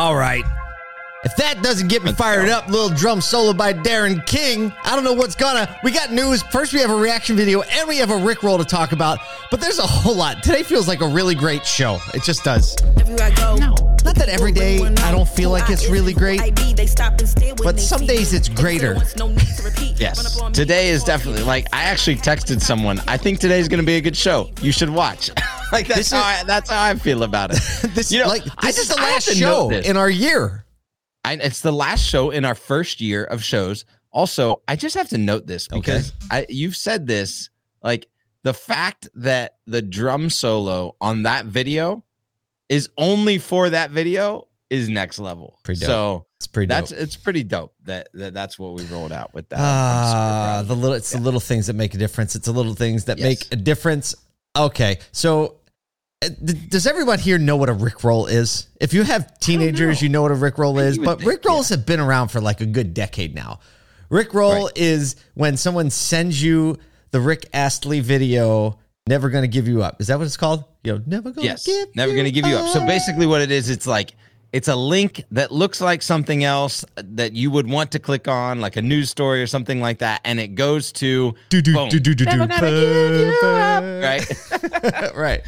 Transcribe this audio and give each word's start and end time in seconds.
All 0.00 0.16
right. 0.16 0.46
If 1.24 1.36
that 1.36 1.62
doesn't 1.62 1.88
get 1.88 2.02
me 2.02 2.12
fired 2.12 2.48
up, 2.48 2.68
little 2.68 2.88
drum 2.88 3.20
solo 3.20 3.52
by 3.52 3.74
Darren 3.74 4.24
King, 4.24 4.72
I 4.82 4.94
don't 4.94 5.04
know 5.04 5.12
what's 5.12 5.34
gonna. 5.34 5.78
We 5.84 5.90
got 5.90 6.10
news. 6.10 6.42
First, 6.44 6.72
we 6.72 6.80
have 6.80 6.88
a 6.88 6.94
reaction 6.94 7.36
video 7.36 7.60
and 7.60 7.86
we 7.86 7.98
have 7.98 8.10
a 8.10 8.16
Rick 8.16 8.42
roll 8.42 8.56
to 8.56 8.64
talk 8.64 8.92
about, 8.92 9.18
but 9.50 9.60
there's 9.60 9.78
a 9.78 9.86
whole 9.86 10.16
lot. 10.16 10.42
Today 10.42 10.62
feels 10.62 10.88
like 10.88 11.02
a 11.02 11.06
really 11.06 11.34
great 11.34 11.66
show. 11.66 11.98
It 12.14 12.22
just 12.22 12.44
does. 12.44 12.78
No, 13.58 13.74
not 14.04 14.14
that 14.16 14.28
every 14.28 14.52
day 14.52 14.78
I 14.82 15.10
don't 15.12 15.28
feel 15.28 15.50
like 15.50 15.68
it's 15.70 15.88
really 15.88 16.12
great, 16.12 16.40
but 17.62 17.78
some 17.80 18.06
days 18.06 18.32
it's 18.32 18.48
greater. 18.48 18.94
Yes. 19.96 20.40
Today 20.52 20.88
is 20.88 21.04
definitely 21.04 21.42
like 21.42 21.66
I 21.72 21.82
actually 21.84 22.16
texted 22.16 22.60
someone. 22.60 23.00
I 23.06 23.16
think 23.16 23.38
today's 23.40 23.68
going 23.68 23.80
to 23.80 23.86
be 23.86 23.96
a 23.96 24.00
good 24.00 24.16
show. 24.16 24.50
You 24.62 24.72
should 24.72 24.90
watch. 24.90 25.28
like 25.72 25.86
that's 25.86 25.98
This 25.98 26.12
how 26.12 26.18
is- 26.18 26.42
I, 26.42 26.44
that's 26.44 26.70
how 26.70 26.82
I 26.82 26.94
feel 26.94 27.22
about 27.22 27.50
it. 27.52 27.60
This, 27.94 28.12
You 28.12 28.20
know, 28.20 28.28
like, 28.28 28.42
I 28.58 28.66
this 28.66 28.78
is 28.78 28.88
the 28.88 28.96
last 28.96 29.34
show 29.34 29.70
in 29.70 29.96
our 29.96 30.08
year. 30.10 30.64
I, 31.24 31.34
it's 31.34 31.60
the 31.60 31.72
last 31.72 32.02
show 32.04 32.30
in 32.30 32.44
our 32.44 32.54
first 32.54 33.00
year 33.00 33.24
of 33.24 33.42
shows. 33.44 33.84
Also, 34.12 34.62
I 34.66 34.76
just 34.76 34.96
have 34.96 35.08
to 35.10 35.18
note 35.18 35.46
this 35.46 35.68
because 35.68 36.12
I 36.30 36.46
you've 36.48 36.76
said 36.76 37.06
this 37.06 37.50
like 37.82 38.06
the 38.42 38.54
fact 38.54 39.08
that 39.14 39.56
the 39.66 39.82
drum 39.82 40.30
solo 40.30 40.96
on 41.00 41.24
that 41.24 41.44
video 41.46 42.04
is 42.70 42.88
only 42.96 43.36
for 43.36 43.68
that 43.68 43.90
video 43.90 44.46
is 44.70 44.88
next 44.88 45.18
level. 45.18 45.58
Pretty 45.64 45.80
dope. 45.80 45.86
So 45.88 46.26
It's 46.38 46.46
pretty 46.46 46.68
dope. 46.68 46.76
that's 46.88 46.92
it's 46.92 47.16
pretty 47.16 47.42
dope 47.44 47.74
that, 47.84 48.08
that 48.14 48.32
that's 48.32 48.58
what 48.58 48.72
we 48.74 48.84
rolled 48.84 49.12
out 49.12 49.34
with 49.34 49.48
that. 49.50 49.58
Ah, 49.60 50.58
super 50.62 50.68
the 50.68 50.80
little 50.80 50.94
it's 50.96 51.10
the 51.10 51.18
little 51.20 51.40
things 51.40 51.66
that 51.66 51.74
make 51.74 51.92
a 51.94 51.98
difference. 51.98 52.34
It's 52.36 52.46
the 52.46 52.52
little 52.52 52.74
things 52.74 53.04
that 53.06 53.18
Yes. 53.18 53.24
make 53.26 53.52
a 53.52 53.56
difference. 53.56 54.14
Okay, 54.56 54.98
so 55.12 55.56
uh, 56.24 56.28
does 56.68 56.86
everyone 56.86 57.18
here 57.18 57.38
know 57.38 57.56
what 57.56 57.68
a 57.68 57.74
Rickroll 57.74 58.30
is? 58.30 58.68
If 58.80 58.92
you 58.94 59.02
have 59.02 59.38
teenagers, 59.40 60.00
know. 60.00 60.06
you 60.06 60.08
know 60.10 60.22
what 60.22 60.30
a 60.30 60.34
Rickroll 60.34 60.80
is. 60.82 60.98
But 60.98 61.20
think, 61.20 61.42
Rickrolls 61.42 61.70
have 61.70 61.84
been 61.86 61.98
around 62.00 62.28
for 62.28 62.40
like 62.40 62.60
a 62.60 62.66
good 62.66 62.94
decade 62.94 63.34
now. 63.34 63.60
Rickroll 64.10 64.64
Right. 64.66 64.72
is 64.76 65.16
when 65.34 65.56
someone 65.56 65.88
sends 65.90 66.42
you 66.42 66.76
the 67.10 67.20
Rick 67.20 67.46
Astley 67.52 68.00
video. 68.00 68.78
Never 69.06 69.30
gonna 69.30 69.48
give 69.48 69.66
you 69.66 69.82
up. 69.82 70.00
Is 70.00 70.06
that 70.08 70.18
what 70.18 70.26
it's 70.26 70.36
called? 70.36 70.64
You 70.84 70.94
know, 70.94 71.02
never 71.06 71.30
gonna 71.30 71.46
yes 71.46 71.66
give. 71.66 71.94
never 71.94 72.14
gonna 72.14 72.30
give 72.30 72.46
you 72.46 72.56
up 72.56 72.68
so 72.68 72.86
basically 72.86 73.26
what 73.26 73.42
it 73.42 73.50
is 73.50 73.68
it's 73.68 73.86
like 73.86 74.14
it's 74.52 74.68
a 74.68 74.74
link 74.74 75.24
that 75.30 75.52
looks 75.52 75.80
like 75.80 76.00
something 76.02 76.42
else 76.42 76.84
that 76.96 77.34
you 77.34 77.50
would 77.50 77.68
want 77.68 77.92
to 77.92 77.98
click 77.98 78.26
on 78.28 78.60
like 78.60 78.76
a 78.76 78.82
news 78.82 79.10
story 79.10 79.42
or 79.42 79.46
something 79.46 79.80
like 79.80 79.98
that 79.98 80.20
and 80.24 80.40
it 80.40 80.54
goes 80.54 80.90
to 80.92 81.34
do 81.50 81.60
do 81.60 81.88
do 81.90 82.00
do 82.00 82.14
do 82.14 82.24
do. 82.24 82.36
right 84.00 84.26
right. 85.14 85.42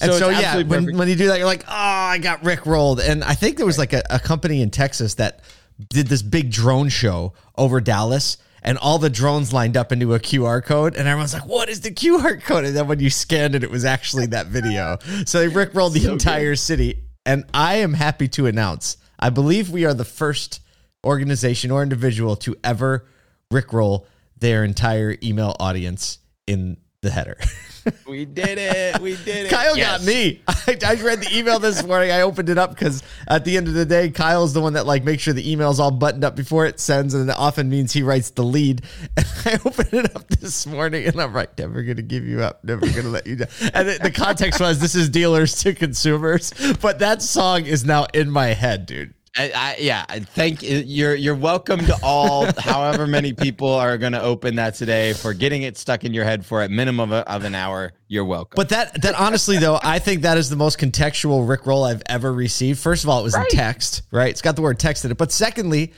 And 0.00 0.10
it's 0.10 0.18
so, 0.18 0.28
yeah, 0.28 0.62
when, 0.62 0.96
when 0.96 1.08
you 1.08 1.14
do 1.14 1.28
that, 1.28 1.38
you're 1.38 1.46
like, 1.46 1.64
oh, 1.66 1.72
I 1.72 2.18
got 2.18 2.44
Rick 2.44 2.66
rolled. 2.66 3.00
And 3.00 3.24
I 3.24 3.32
think 3.34 3.56
there 3.56 3.64
was 3.64 3.78
like 3.78 3.94
a, 3.94 4.02
a 4.10 4.18
company 4.18 4.60
in 4.60 4.70
Texas 4.70 5.14
that 5.14 5.40
did 5.88 6.08
this 6.08 6.20
big 6.20 6.50
drone 6.50 6.90
show 6.90 7.32
over 7.56 7.80
Dallas. 7.80 8.36
And 8.66 8.76
all 8.78 8.98
the 8.98 9.08
drones 9.08 9.52
lined 9.52 9.76
up 9.76 9.92
into 9.92 10.12
a 10.12 10.18
QR 10.18 10.62
code, 10.62 10.96
and 10.96 11.06
everyone's 11.06 11.32
like, 11.32 11.46
"What 11.46 11.68
is 11.68 11.80
the 11.82 11.92
QR 11.92 12.42
code?" 12.42 12.64
And 12.64 12.76
then 12.76 12.88
when 12.88 12.98
you 12.98 13.10
scanned 13.10 13.54
it, 13.54 13.62
it 13.62 13.70
was 13.70 13.84
actually 13.84 14.26
that 14.26 14.48
video. 14.48 14.98
So 15.24 15.38
they 15.38 15.48
Rick 15.48 15.72
rolled 15.72 15.94
the 15.94 16.10
entire 16.10 16.56
city, 16.56 17.04
and 17.24 17.44
I 17.54 17.76
am 17.76 17.94
happy 17.94 18.26
to 18.28 18.46
announce, 18.46 18.96
I 19.18 19.30
believe 19.30 19.70
we 19.70 19.84
are 19.84 19.94
the 19.94 20.04
first 20.04 20.60
organization 21.04 21.70
or 21.70 21.82
individual 21.82 22.36
to 22.36 22.56
ever 22.64 23.06
Rickroll 23.52 24.04
their 24.38 24.64
entire 24.64 25.16
email 25.22 25.54
audience 25.60 26.18
in 26.46 26.76
the 27.02 27.10
header. 27.10 27.36
we 28.08 28.24
did 28.24 28.58
it 28.58 29.00
we 29.00 29.16
did 29.24 29.46
it 29.46 29.50
Kyle 29.50 29.76
Yes. 29.76 29.98
got 29.98 30.06
me. 30.06 30.42
I, 30.48 30.76
I 30.84 30.94
read 31.02 31.20
the 31.20 31.38
email 31.38 31.58
this 31.60 31.84
morning. 31.84 32.10
I 32.10 32.22
opened 32.22 32.48
it 32.48 32.58
up 32.58 32.70
because 32.70 33.02
at 33.28 33.44
the 33.44 33.56
end 33.56 33.68
of 33.68 33.74
the 33.74 33.84
day, 33.84 34.10
Kyle's 34.10 34.52
the 34.54 34.60
one 34.60 34.72
that 34.72 34.86
like 34.86 35.04
makes 35.04 35.22
sure 35.22 35.32
the 35.34 35.48
email's 35.50 35.78
all 35.78 35.92
buttoned 35.92 36.24
up 36.24 36.34
before 36.34 36.66
it 36.66 36.80
sends, 36.80 37.14
and 37.14 37.28
it 37.30 37.36
often 37.36 37.68
means 37.68 37.92
he 37.92 38.02
writes 38.02 38.30
the 38.30 38.42
lead. 38.44 38.82
And 39.46 39.54
I 39.54 39.68
opened 39.68 39.94
it 39.94 40.16
up 40.16 40.26
this 40.28 40.66
morning, 40.66 41.06
and 41.06 41.20
I'm 41.20 41.32
like, 41.32 41.56
never 41.56 41.82
gonna 41.84 42.02
give 42.02 42.24
you 42.26 42.42
up, 42.42 42.64
never 42.64 42.80
gonna 42.84 43.10
let 43.10 43.28
you 43.28 43.36
down. 43.36 43.48
And 43.72 43.88
it, 43.88 44.02
the 44.02 44.10
context 44.10 44.58
was 44.58 44.80
this 44.80 44.96
is 44.96 45.08
dealers 45.08 45.62
to 45.62 45.72
consumers, 45.72 46.52
but 46.80 46.98
that 46.98 47.22
song 47.22 47.64
is 47.66 47.84
now 47.84 48.06
in 48.12 48.28
my 48.28 48.46
head, 48.48 48.86
dude. 48.86 49.14
I, 49.38 49.52
I, 49.54 49.76
yeah, 49.78 50.04
I 50.08 50.20
thank 50.20 50.62
you. 50.62 50.78
You're 50.78 51.14
you're 51.14 51.34
welcome 51.34 51.80
to 51.80 51.98
all 52.02 52.46
however 52.58 53.06
many 53.06 53.32
people 53.34 53.68
are 53.68 53.98
going 53.98 54.12
to 54.12 54.22
open 54.22 54.56
that 54.56 54.74
today 54.74 55.12
for 55.12 55.34
getting 55.34 55.62
it 55.62 55.76
stuck 55.76 56.04
in 56.04 56.14
your 56.14 56.24
head 56.24 56.46
for 56.46 56.62
a 56.62 56.68
minimum 56.68 57.12
of, 57.12 57.24
of 57.26 57.44
an 57.44 57.54
hour. 57.54 57.92
You're 58.08 58.24
welcome. 58.24 58.56
But 58.56 58.70
that 58.70 59.02
that 59.02 59.14
honestly 59.14 59.58
though, 59.58 59.78
I 59.82 59.98
think 59.98 60.22
that 60.22 60.38
is 60.38 60.48
the 60.48 60.56
most 60.56 60.78
contextual 60.78 61.46
Rick 61.46 61.66
roll 61.66 61.84
I've 61.84 62.02
ever 62.06 62.32
received. 62.32 62.78
First 62.78 63.04
of 63.04 63.10
all, 63.10 63.20
it 63.20 63.24
was 63.24 63.34
in 63.34 63.44
text, 63.50 64.02
right? 64.10 64.30
It's 64.30 64.42
got 64.42 64.56
the 64.56 64.62
word 64.62 64.78
text 64.78 65.04
in 65.04 65.10
it. 65.10 65.18
But 65.18 65.32
secondly, 65.32 65.92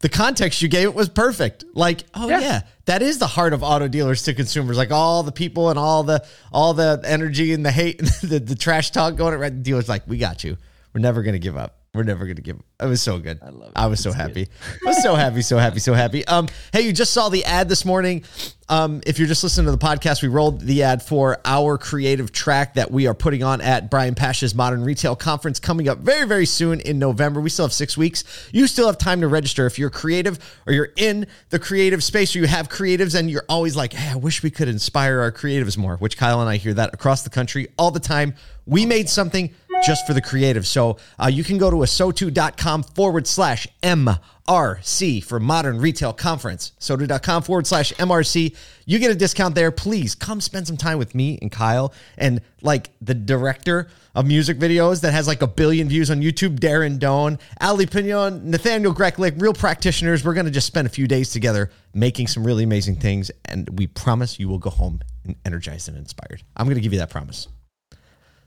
the 0.00 0.08
context 0.08 0.60
you 0.60 0.68
gave 0.68 0.88
it 0.88 0.94
was 0.94 1.08
perfect. 1.08 1.64
Like, 1.74 2.04
oh 2.12 2.28
yeah. 2.28 2.40
Yeah. 2.40 2.60
that 2.86 3.00
is 3.00 3.18
the 3.18 3.26
heart 3.26 3.54
of 3.54 3.62
auto 3.62 3.88
dealers 3.88 4.24
to 4.24 4.34
consumers. 4.34 4.76
Like 4.76 4.90
all 4.90 5.22
the 5.22 5.32
people 5.32 5.70
and 5.70 5.78
all 5.78 6.02
the 6.02 6.26
all 6.52 6.74
the 6.74 7.00
energy 7.04 7.54
and 7.54 7.64
the 7.64 7.70
hate 7.70 8.00
and 8.00 8.08
the, 8.30 8.38
the 8.38 8.54
trash 8.54 8.90
talk 8.90 9.16
going 9.16 9.32
around. 9.32 9.58
The 9.58 9.62
dealers 9.62 9.88
like, 9.88 10.06
we 10.06 10.18
got 10.18 10.44
you. 10.44 10.58
We're 10.92 11.00
never 11.00 11.22
gonna 11.22 11.38
give 11.38 11.56
up. 11.56 11.78
We're 11.94 12.04
never 12.04 12.24
gonna 12.24 12.40
give. 12.40 12.58
It 12.80 12.86
was 12.86 13.02
so 13.02 13.18
good. 13.18 13.38
I 13.42 13.50
love 13.50 13.68
it. 13.68 13.72
I 13.76 13.86
was 13.86 14.00
so 14.00 14.12
happy. 14.12 14.48
I 14.82 14.88
was 14.88 15.02
so 15.02 15.14
happy, 15.14 15.42
so 15.42 15.58
happy, 15.58 15.78
so 15.78 15.92
happy. 15.92 16.26
Um, 16.26 16.48
hey, 16.72 16.80
you 16.80 16.92
just 16.94 17.12
saw 17.12 17.28
the 17.28 17.44
ad 17.44 17.68
this 17.68 17.84
morning. 17.84 18.24
Um, 18.70 19.02
if 19.06 19.18
you're 19.18 19.28
just 19.28 19.44
listening 19.44 19.66
to 19.66 19.72
the 19.72 19.76
podcast, 19.76 20.22
we 20.22 20.28
rolled 20.28 20.62
the 20.62 20.84
ad 20.84 21.02
for 21.02 21.36
our 21.44 21.76
creative 21.76 22.32
track 22.32 22.74
that 22.74 22.90
we 22.90 23.06
are 23.06 23.12
putting 23.12 23.42
on 23.42 23.60
at 23.60 23.90
Brian 23.90 24.14
Pasch's 24.14 24.54
Modern 24.54 24.82
Retail 24.82 25.14
Conference 25.14 25.60
coming 25.60 25.86
up 25.86 25.98
very, 25.98 26.26
very 26.26 26.46
soon 26.46 26.80
in 26.80 26.98
November. 26.98 27.42
We 27.42 27.50
still 27.50 27.66
have 27.66 27.74
six 27.74 27.98
weeks. 27.98 28.24
You 28.52 28.66
still 28.66 28.86
have 28.86 28.96
time 28.96 29.20
to 29.20 29.28
register 29.28 29.66
if 29.66 29.78
you're 29.78 29.90
creative 29.90 30.38
or 30.66 30.72
you're 30.72 30.92
in 30.96 31.26
the 31.50 31.58
creative 31.58 32.02
space 32.02 32.34
or 32.34 32.38
you 32.38 32.46
have 32.46 32.70
creatives 32.70 33.14
and 33.14 33.30
you're 33.30 33.44
always 33.50 33.76
like, 33.76 33.92
hey, 33.92 34.12
I 34.12 34.16
wish 34.16 34.42
we 34.42 34.50
could 34.50 34.68
inspire 34.68 35.20
our 35.20 35.30
creatives 35.32 35.76
more, 35.76 35.96
which 35.98 36.16
Kyle 36.16 36.40
and 36.40 36.48
I 36.48 36.56
hear 36.56 36.72
that 36.72 36.94
across 36.94 37.22
the 37.22 37.30
country 37.30 37.68
all 37.76 37.90
the 37.90 38.00
time. 38.00 38.34
We 38.64 38.86
made 38.86 39.10
something 39.10 39.52
just 39.84 40.06
for 40.06 40.14
the 40.14 40.22
creative. 40.22 40.66
So 40.66 40.98
uh, 41.18 41.28
you 41.28 41.44
can 41.44 41.58
go 41.58 41.70
to 41.70 41.76
asotu.com 41.78 42.82
forward 42.82 43.26
slash 43.26 43.66
MRC 43.82 45.22
for 45.24 45.40
Modern 45.40 45.78
Retail 45.78 46.12
Conference. 46.12 46.72
Sotu.com 46.78 47.42
forward 47.42 47.66
slash 47.66 47.92
MRC. 47.94 48.56
You 48.86 48.98
get 48.98 49.10
a 49.10 49.14
discount 49.14 49.54
there. 49.54 49.70
Please 49.70 50.14
come 50.14 50.40
spend 50.40 50.66
some 50.66 50.76
time 50.76 50.98
with 50.98 51.14
me 51.14 51.38
and 51.42 51.50
Kyle 51.50 51.92
and 52.16 52.40
like 52.62 52.90
the 53.00 53.14
director 53.14 53.88
of 54.14 54.26
music 54.26 54.58
videos 54.58 55.00
that 55.00 55.12
has 55.12 55.26
like 55.26 55.42
a 55.42 55.46
billion 55.46 55.88
views 55.88 56.10
on 56.10 56.20
YouTube, 56.20 56.58
Darren 56.58 56.98
Doane, 56.98 57.40
Ali 57.60 57.86
Pignon, 57.86 58.44
Nathaniel 58.44 58.94
Greklick, 58.94 59.40
real 59.40 59.54
practitioners. 59.54 60.24
We're 60.24 60.34
going 60.34 60.46
to 60.46 60.52
just 60.52 60.66
spend 60.66 60.86
a 60.86 60.90
few 60.90 61.08
days 61.08 61.30
together 61.30 61.70
making 61.94 62.26
some 62.28 62.44
really 62.44 62.64
amazing 62.64 62.96
things. 62.96 63.30
And 63.46 63.68
we 63.78 63.86
promise 63.86 64.38
you 64.38 64.48
will 64.48 64.58
go 64.58 64.70
home 64.70 65.00
energized 65.44 65.88
and 65.88 65.96
inspired. 65.96 66.42
I'm 66.56 66.66
going 66.66 66.76
to 66.76 66.82
give 66.82 66.92
you 66.92 66.98
that 66.98 67.10
promise. 67.10 67.48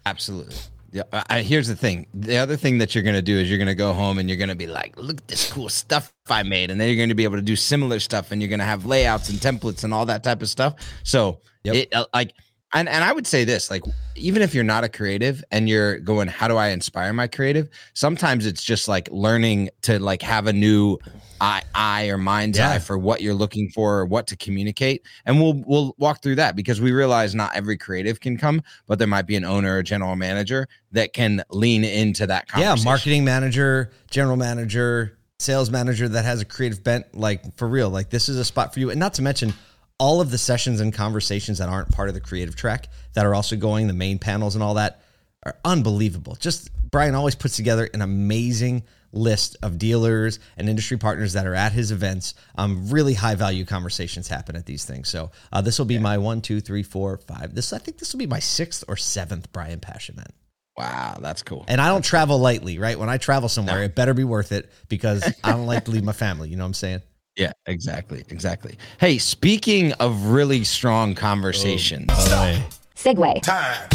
Absolutely. 0.05 0.55
Yeah. 0.91 1.03
I, 1.11 1.41
here's 1.41 1.67
the 1.67 1.75
thing. 1.75 2.07
The 2.13 2.37
other 2.37 2.55
thing 2.55 2.77
that 2.77 2.95
you're 2.95 3.03
gonna 3.03 3.21
do 3.21 3.37
is 3.37 3.49
you're 3.49 3.59
gonna 3.59 3.75
go 3.75 3.91
home 3.93 4.17
and 4.17 4.29
you're 4.29 4.37
gonna 4.37 4.55
be 4.55 4.67
like, 4.67 4.97
"Look 4.97 5.17
at 5.17 5.27
this 5.27 5.51
cool 5.51 5.67
stuff 5.69 6.13
I 6.29 6.43
made," 6.43 6.71
and 6.71 6.79
then 6.79 6.87
you're 6.87 7.03
gonna 7.05 7.15
be 7.15 7.23
able 7.25 7.35
to 7.37 7.41
do 7.41 7.55
similar 7.55 7.99
stuff, 7.99 8.31
and 8.31 8.41
you're 8.41 8.49
gonna 8.49 8.63
have 8.65 8.85
layouts 8.85 9.29
and 9.29 9.39
templates 9.39 9.83
and 9.83 9.93
all 9.93 10.05
that 10.05 10.23
type 10.23 10.41
of 10.41 10.49
stuff. 10.49 10.75
So, 11.03 11.39
Yep. 11.63 11.75
it 11.75 11.93
uh, 11.93 12.05
like, 12.13 12.31
and 12.75 12.87
and 12.87 13.03
I 13.03 13.11
would 13.11 13.25
say 13.25 13.43
this, 13.43 13.71
like, 13.71 13.83
even 14.15 14.41
if 14.43 14.53
you're 14.53 14.63
not 14.63 14.83
a 14.83 14.89
creative 14.89 15.43
and 15.51 15.67
you're 15.67 15.97
going, 15.99 16.27
"How 16.27 16.47
do 16.47 16.57
I 16.57 16.67
inspire 16.69 17.11
my 17.13 17.27
creative?" 17.27 17.69
Sometimes 17.93 18.45
it's 18.45 18.63
just 18.63 18.87
like 18.87 19.09
learning 19.11 19.69
to 19.83 19.97
like 19.99 20.21
have 20.21 20.45
a 20.47 20.53
new 20.53 20.97
eye, 21.41 21.63
eye 21.73 22.07
or 22.09 22.17
mind's 22.17 22.57
Yeah. 22.57 22.71
eye 22.71 22.79
for 22.79 22.97
what 22.97 23.21
you're 23.21 23.33
looking 23.33 23.69
for 23.73 23.99
or 23.99 24.05
what 24.05 24.27
to 24.27 24.37
communicate, 24.37 25.03
and 25.25 25.41
we'll 25.41 25.63
we'll 25.65 25.95
walk 25.97 26.21
through 26.21 26.35
that 26.35 26.55
because 26.55 26.79
we 26.79 26.91
realize 26.91 27.33
not 27.33 27.55
every 27.55 27.77
creative 27.77 28.19
can 28.19 28.37
come, 28.37 28.61
but 28.87 28.99
there 28.99 29.07
might 29.07 29.25
be 29.25 29.35
an 29.35 29.45
owner 29.45 29.77
or 29.77 29.83
general 29.83 30.15
manager 30.15 30.67
that 30.91 31.13
can 31.13 31.43
lean 31.49 31.83
into 31.83 32.27
that 32.27 32.45
Yeah, 32.57 32.75
marketing 32.83 33.23
manager, 33.25 33.91
general 34.11 34.37
manager, 34.37 35.17
sales 35.39 35.69
manager 35.69 36.07
that 36.09 36.23
has 36.25 36.41
a 36.41 36.45
creative 36.45 36.83
bent, 36.83 37.05
like 37.13 37.41
for 37.57 37.67
real, 37.67 37.89
like 37.89 38.09
this 38.09 38.29
is 38.29 38.37
a 38.37 38.45
spot 38.45 38.73
for 38.73 38.79
you. 38.79 38.89
And 38.89 38.99
not 38.99 39.13
to 39.15 39.21
mention 39.21 39.53
all 39.97 40.21
of 40.21 40.31
the 40.31 40.37
sessions 40.37 40.81
and 40.81 40.93
conversations 40.93 41.59
that 41.59 41.69
aren't 41.69 41.91
part 41.91 42.09
of 42.09 42.15
the 42.15 42.21
creative 42.21 42.55
track 42.55 42.89
that 43.13 43.25
are 43.25 43.33
also 43.33 43.55
going, 43.55 43.87
the 43.87 43.93
main 43.93 44.19
panels 44.19 44.55
and 44.55 44.63
all 44.63 44.73
that 44.73 45.01
are 45.43 45.55
unbelievable. 45.63 46.35
Just 46.35 46.69
Brian 46.91 47.15
always 47.15 47.35
puts 47.35 47.55
together 47.55 47.89
an 47.93 48.01
amazing 48.01 48.83
list 49.11 49.55
of 49.63 49.77
dealers 49.77 50.39
and 50.57 50.67
industry 50.67 50.97
partners 50.97 51.33
that 51.33 51.47
are 51.47 51.55
at 51.55 51.71
his 51.71 51.91
events. 51.91 52.33
Um, 52.57 52.89
really 52.89 53.13
high 53.13 53.35
value 53.35 53.63
conversations 53.63 54.27
happen 54.27 54.55
at 54.55 54.65
these 54.65 54.83
things. 54.83 55.07
So 55.07 55.31
uh, 55.53 55.61
this 55.61 55.79
will 55.79 55.85
be 55.85 55.97
my 55.97 56.17
one, 56.17 56.41
two, 56.41 56.59
three, 56.59 56.83
four, 56.83 57.17
five. 57.17 57.55
This 57.55 57.71
I 57.71 57.77
think 57.77 57.97
this 57.97 58.11
will 58.11 58.19
be 58.19 58.27
my 58.27 58.39
sixth 58.39 58.83
or 58.87 58.97
seventh 58.97 59.51
Brian 59.53 59.79
Pasch 59.79 60.09
event. 60.09 60.33
Wow, 60.77 61.17
that's 61.21 61.41
cool. 61.41 61.63
And 61.69 61.79
I 61.79 61.87
don't 61.87 62.03
travel 62.03 62.37
lightly, 62.37 62.79
right? 62.79 62.99
When 62.99 63.07
I 63.07 63.17
travel 63.17 63.47
somewhere, 63.47 63.83
it 63.83 63.95
better 63.95 64.13
be 64.13 64.25
worth 64.25 64.51
it 64.51 64.69
because 64.89 65.23
I 65.41 65.51
don't 65.51 65.67
like 65.67 65.85
to 65.85 65.91
leave 65.91 66.03
my 66.03 66.11
family. 66.13 66.49
You 66.49 66.57
know 66.57 66.65
what 66.65 66.69
I'm 66.69 66.73
saying? 66.73 67.01
Yeah, 67.37 67.51
exactly, 67.65 68.23
exactly. 68.29 68.77
Hey, 68.97 69.17
speaking 69.17 69.91
of 69.93 70.27
really 70.27 70.63
strong 70.63 71.15
conversations, 71.15 72.09
oh, 72.09 72.67
segue. 72.95 73.41
Time. 73.41 73.89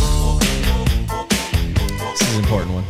This 2.10 2.20
is 2.22 2.34
an 2.36 2.42
important 2.42 2.74
one. 2.74 2.84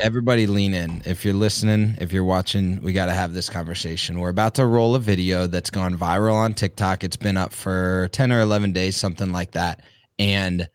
everybody 0.00 0.46
lean 0.46 0.72
in. 0.74 1.02
If 1.04 1.24
you're 1.24 1.34
listening, 1.34 1.96
if 2.00 2.12
you're 2.12 2.24
watching, 2.24 2.80
we 2.82 2.92
got 2.92 3.06
to 3.06 3.14
have 3.14 3.34
this 3.34 3.50
conversation. 3.50 4.20
We're 4.20 4.30
about 4.30 4.54
to 4.54 4.66
roll 4.66 4.94
a 4.94 4.98
video 4.98 5.46
that's 5.46 5.70
gone 5.70 5.96
viral 5.96 6.34
on 6.34 6.54
TikTok. 6.54 7.04
It's 7.04 7.16
been 7.16 7.36
up 7.36 7.52
for 7.52 8.08
10 8.12 8.32
or 8.32 8.40
11 8.40 8.72
days, 8.72 8.96
something 8.96 9.32
like 9.32 9.52
that. 9.52 9.82
And 10.18 10.68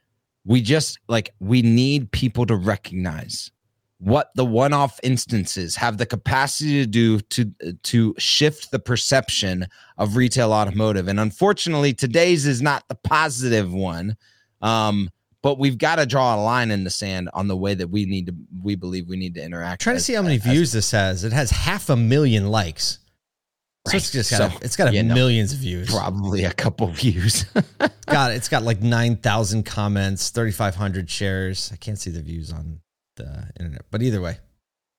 we 0.46 0.62
just 0.62 1.00
like, 1.08 1.34
we 1.40 1.62
need 1.62 2.12
people 2.12 2.46
to 2.46 2.56
recognize 2.56 3.52
what 4.00 4.32
the 4.36 4.46
one-off 4.46 5.00
instances 5.04 5.76
have 5.76 5.98
the 5.98 6.06
capacity 6.06 6.82
to 6.82 6.86
do 6.86 7.20
to 7.20 7.52
to 7.84 8.14
shift 8.18 8.72
the 8.72 8.80
perception 8.80 9.66
of 9.98 10.16
retail 10.16 10.52
automotive 10.52 11.08
and 11.08 11.20
unfortunately 11.20 11.94
today's 11.94 12.46
is 12.46 12.62
not 12.62 12.88
the 12.88 12.96
positive 12.96 13.74
one 13.74 14.16
um, 14.62 15.10
but 15.42 15.60
we've 15.60 15.78
got 15.78 15.98
to 15.98 16.06
draw 16.06 16.36
a 16.36 16.42
line 16.42 16.72
in 16.72 16.84
the 16.84 16.90
sand 16.90 17.30
on 17.34 17.48
the 17.48 17.56
way 17.56 17.74
that 17.74 17.88
we 17.88 18.06
need 18.06 18.28
to 18.28 18.36
we 18.64 18.76
believe 18.76 19.08
we 19.08 19.16
need 19.16 19.34
to 19.34 19.44
interact 19.44 19.82
trying 19.82 19.96
as, 19.96 20.02
to 20.02 20.06
see 20.06 20.14
how 20.14 20.22
many 20.22 20.36
as, 20.36 20.44
views 20.44 20.72
this 20.72 20.92
has 20.92 21.24
it 21.24 21.32
has 21.32 21.50
half 21.50 21.90
a 21.90 21.96
million 21.96 22.48
likes 22.48 23.00
so 23.88 23.92
right. 23.92 23.98
it's 23.98 24.12
just 24.12 24.32
got 24.32 24.52
so, 24.52 24.58
it's 24.62 24.76
got 24.76 24.94
yeah, 24.94 25.04
millions 25.04 25.54
of 25.54 25.60
views. 25.60 25.92
Probably 25.92 26.44
a 26.46 26.52
couple 26.52 26.88
views. 26.88 27.46
got 28.08 28.32
it. 28.32 28.34
It's 28.34 28.50
got 28.50 28.64
like 28.64 28.82
nine 28.82 29.16
thousand 29.16 29.64
comments, 29.64 30.32
thirty 30.32 30.52
five 30.52 30.74
hundred 30.74 31.08
shares. 31.08 31.70
I 31.72 31.76
can't 31.76 32.00
see 32.00 32.10
the 32.10 32.24
views 32.24 32.52
on 32.52 32.80
Uh, 33.20 33.24
the 33.24 33.48
internet. 33.60 33.86
But 33.92 34.02
either 34.02 34.22
way, 34.22 34.38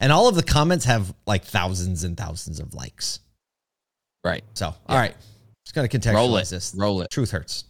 and 0.00 0.12
all 0.12 0.28
of 0.28 0.34
the 0.34 0.42
comments 0.42 0.84
have 0.84 1.14
like 1.26 1.44
thousands 1.44 2.04
and 2.04 2.16
thousands 2.16 2.60
of 2.60 2.74
likes. 2.74 3.20
Right. 4.24 4.44
So, 4.54 4.66
yeah. 4.66 4.94
all 4.94 4.98
right, 4.98 5.14
just 5.64 5.74
gotta 5.74 5.88
contextualize 5.88 6.14
Roll 6.14 6.36
it. 6.36 6.48
this. 6.48 6.74
Roll 6.76 7.00
it. 7.02 7.10
Truth 7.10 7.30
hurts. 7.30 7.64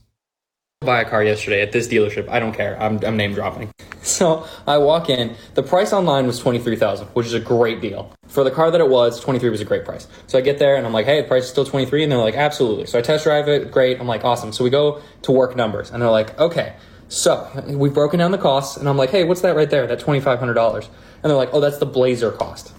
Buy 0.83 1.01
a 1.01 1.05
car 1.09 1.25
yesterday 1.25 1.63
at 1.63 1.73
this 1.73 1.89
dealership. 1.89 2.29
I 2.29 2.39
don't 2.39 2.53
care. 2.53 2.81
I'm, 2.81 3.03
I'm 3.05 3.17
name 3.17 3.35
dropping. 3.35 3.71
So 4.03 4.47
I 4.69 4.79
walk 4.79 5.11
in. 5.11 5.35
The 5.55 5.65
price 5.65 5.93
online 5.93 6.29
was 6.29 6.39
twenty 6.39 6.61
three 6.61 6.77
thousand, 6.77 7.09
which 7.09 7.27
is 7.27 7.35
a 7.35 7.41
great 7.41 7.81
deal 7.81 8.15
for 8.29 8.45
the 8.45 8.53
car 8.53 8.71
that 8.71 8.81
it 8.81 8.89
was. 8.89 9.19
Twenty 9.19 9.41
three 9.41 9.51
was 9.51 9.61
a 9.61 9.65
great 9.65 9.85
price. 9.85 10.07
So 10.29 10.39
I 10.39 10.43
get 10.43 10.61
there 10.61 10.77
and 10.77 10.87
I'm 10.87 10.93
like, 10.93 11.07
hey, 11.07 11.23
the 11.23 11.27
price 11.27 11.43
is 11.43 11.51
still 11.51 11.65
twenty 11.65 11.87
three, 11.87 12.05
and 12.05 12.13
they're 12.13 12.19
like, 12.21 12.37
absolutely. 12.37 12.87
So 12.87 13.01
I 13.01 13.03
test 13.03 13.25
drive 13.25 13.49
it. 13.49 13.73
Great. 13.73 13.99
I'm 13.99 14.07
like, 14.07 14.25
awesome. 14.25 14.53
So 14.53 14.63
we 14.63 14.71
go 14.71 15.03
to 15.23 15.33
work 15.33 15.57
numbers, 15.57 15.91
and 15.91 16.01
they're 16.01 16.09
like, 16.09 16.39
okay. 16.39 16.75
So 17.09 17.49
we've 17.67 17.95
broken 17.95 18.19
down 18.19 18.33
the 18.33 18.39
costs, 18.39 18.77
and 18.77 18.89
I'm 18.89 18.97
like, 18.97 19.11
hey, 19.11 19.25
what's 19.25 19.43
that 19.43 19.55
right 19.55 19.71
there? 19.71 19.87
That 19.87 20.01
$2,500. 20.01 20.85
And 20.85 20.91
they're 21.23 21.33
like, 21.35 21.51
oh, 21.53 21.61
that's 21.61 21.79
the 21.79 21.87
Blazer 21.87 22.33
cost. 22.33 22.73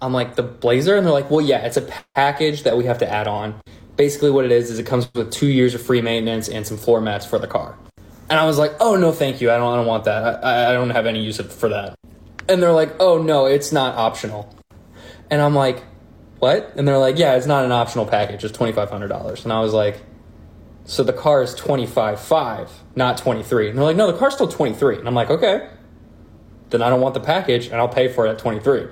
I'm 0.00 0.12
like, 0.12 0.36
the 0.36 0.42
Blazer? 0.42 0.96
And 0.96 1.06
they're 1.06 1.12
like, 1.12 1.30
well, 1.30 1.42
yeah, 1.42 1.66
it's 1.66 1.76
a 1.76 1.88
package 2.14 2.62
that 2.62 2.76
we 2.76 2.84
have 2.84 2.98
to 2.98 3.10
add 3.10 3.28
on. 3.28 3.60
Basically, 3.96 4.30
what 4.30 4.46
it 4.46 4.52
is, 4.52 4.70
is 4.70 4.78
it 4.78 4.86
comes 4.86 5.10
with 5.14 5.30
two 5.30 5.46
years 5.46 5.74
of 5.74 5.82
free 5.82 6.00
maintenance 6.00 6.48
and 6.48 6.66
some 6.66 6.78
floor 6.78 7.00
mats 7.02 7.26
for 7.26 7.38
the 7.38 7.46
car. 7.46 7.76
And 8.30 8.38
I 8.38 8.46
was 8.46 8.56
like, 8.56 8.72
oh, 8.80 8.96
no, 8.96 9.12
thank 9.12 9.40
you. 9.40 9.50
I 9.50 9.58
don't, 9.58 9.72
I 9.72 9.76
don't 9.76 9.86
want 9.86 10.04
that. 10.04 10.44
I, 10.44 10.70
I 10.70 10.72
don't 10.72 10.90
have 10.90 11.04
any 11.04 11.22
use 11.22 11.38
for 11.38 11.68
that. 11.68 11.98
And 12.48 12.62
they're 12.62 12.72
like, 12.72 12.94
oh, 12.98 13.18
no, 13.18 13.46
it's 13.46 13.72
not 13.72 13.96
optional. 13.96 14.54
And 15.30 15.42
I'm 15.42 15.54
like, 15.54 15.84
what? 16.38 16.72
And 16.76 16.88
they're 16.88 16.98
like, 16.98 17.18
yeah, 17.18 17.34
it's 17.34 17.46
not 17.46 17.64
an 17.64 17.72
optional 17.72 18.06
package. 18.06 18.42
It's 18.42 18.56
$2,500. 18.56 19.44
And 19.44 19.52
I 19.52 19.60
was 19.60 19.74
like, 19.74 20.00
so 20.90 21.04
the 21.04 21.12
car 21.12 21.40
is 21.40 21.54
25.5, 21.54 22.68
not 22.96 23.16
23. 23.16 23.68
And 23.68 23.78
they're 23.78 23.84
like, 23.84 23.94
no, 23.94 24.10
the 24.10 24.18
car's 24.18 24.34
still 24.34 24.48
23. 24.48 24.98
And 24.98 25.06
I'm 25.06 25.14
like, 25.14 25.30
okay, 25.30 25.68
then 26.70 26.82
I 26.82 26.90
don't 26.90 27.00
want 27.00 27.14
the 27.14 27.20
package 27.20 27.66
and 27.66 27.76
I'll 27.76 27.88
pay 27.88 28.08
for 28.08 28.26
it 28.26 28.30
at 28.30 28.40
23. 28.40 28.88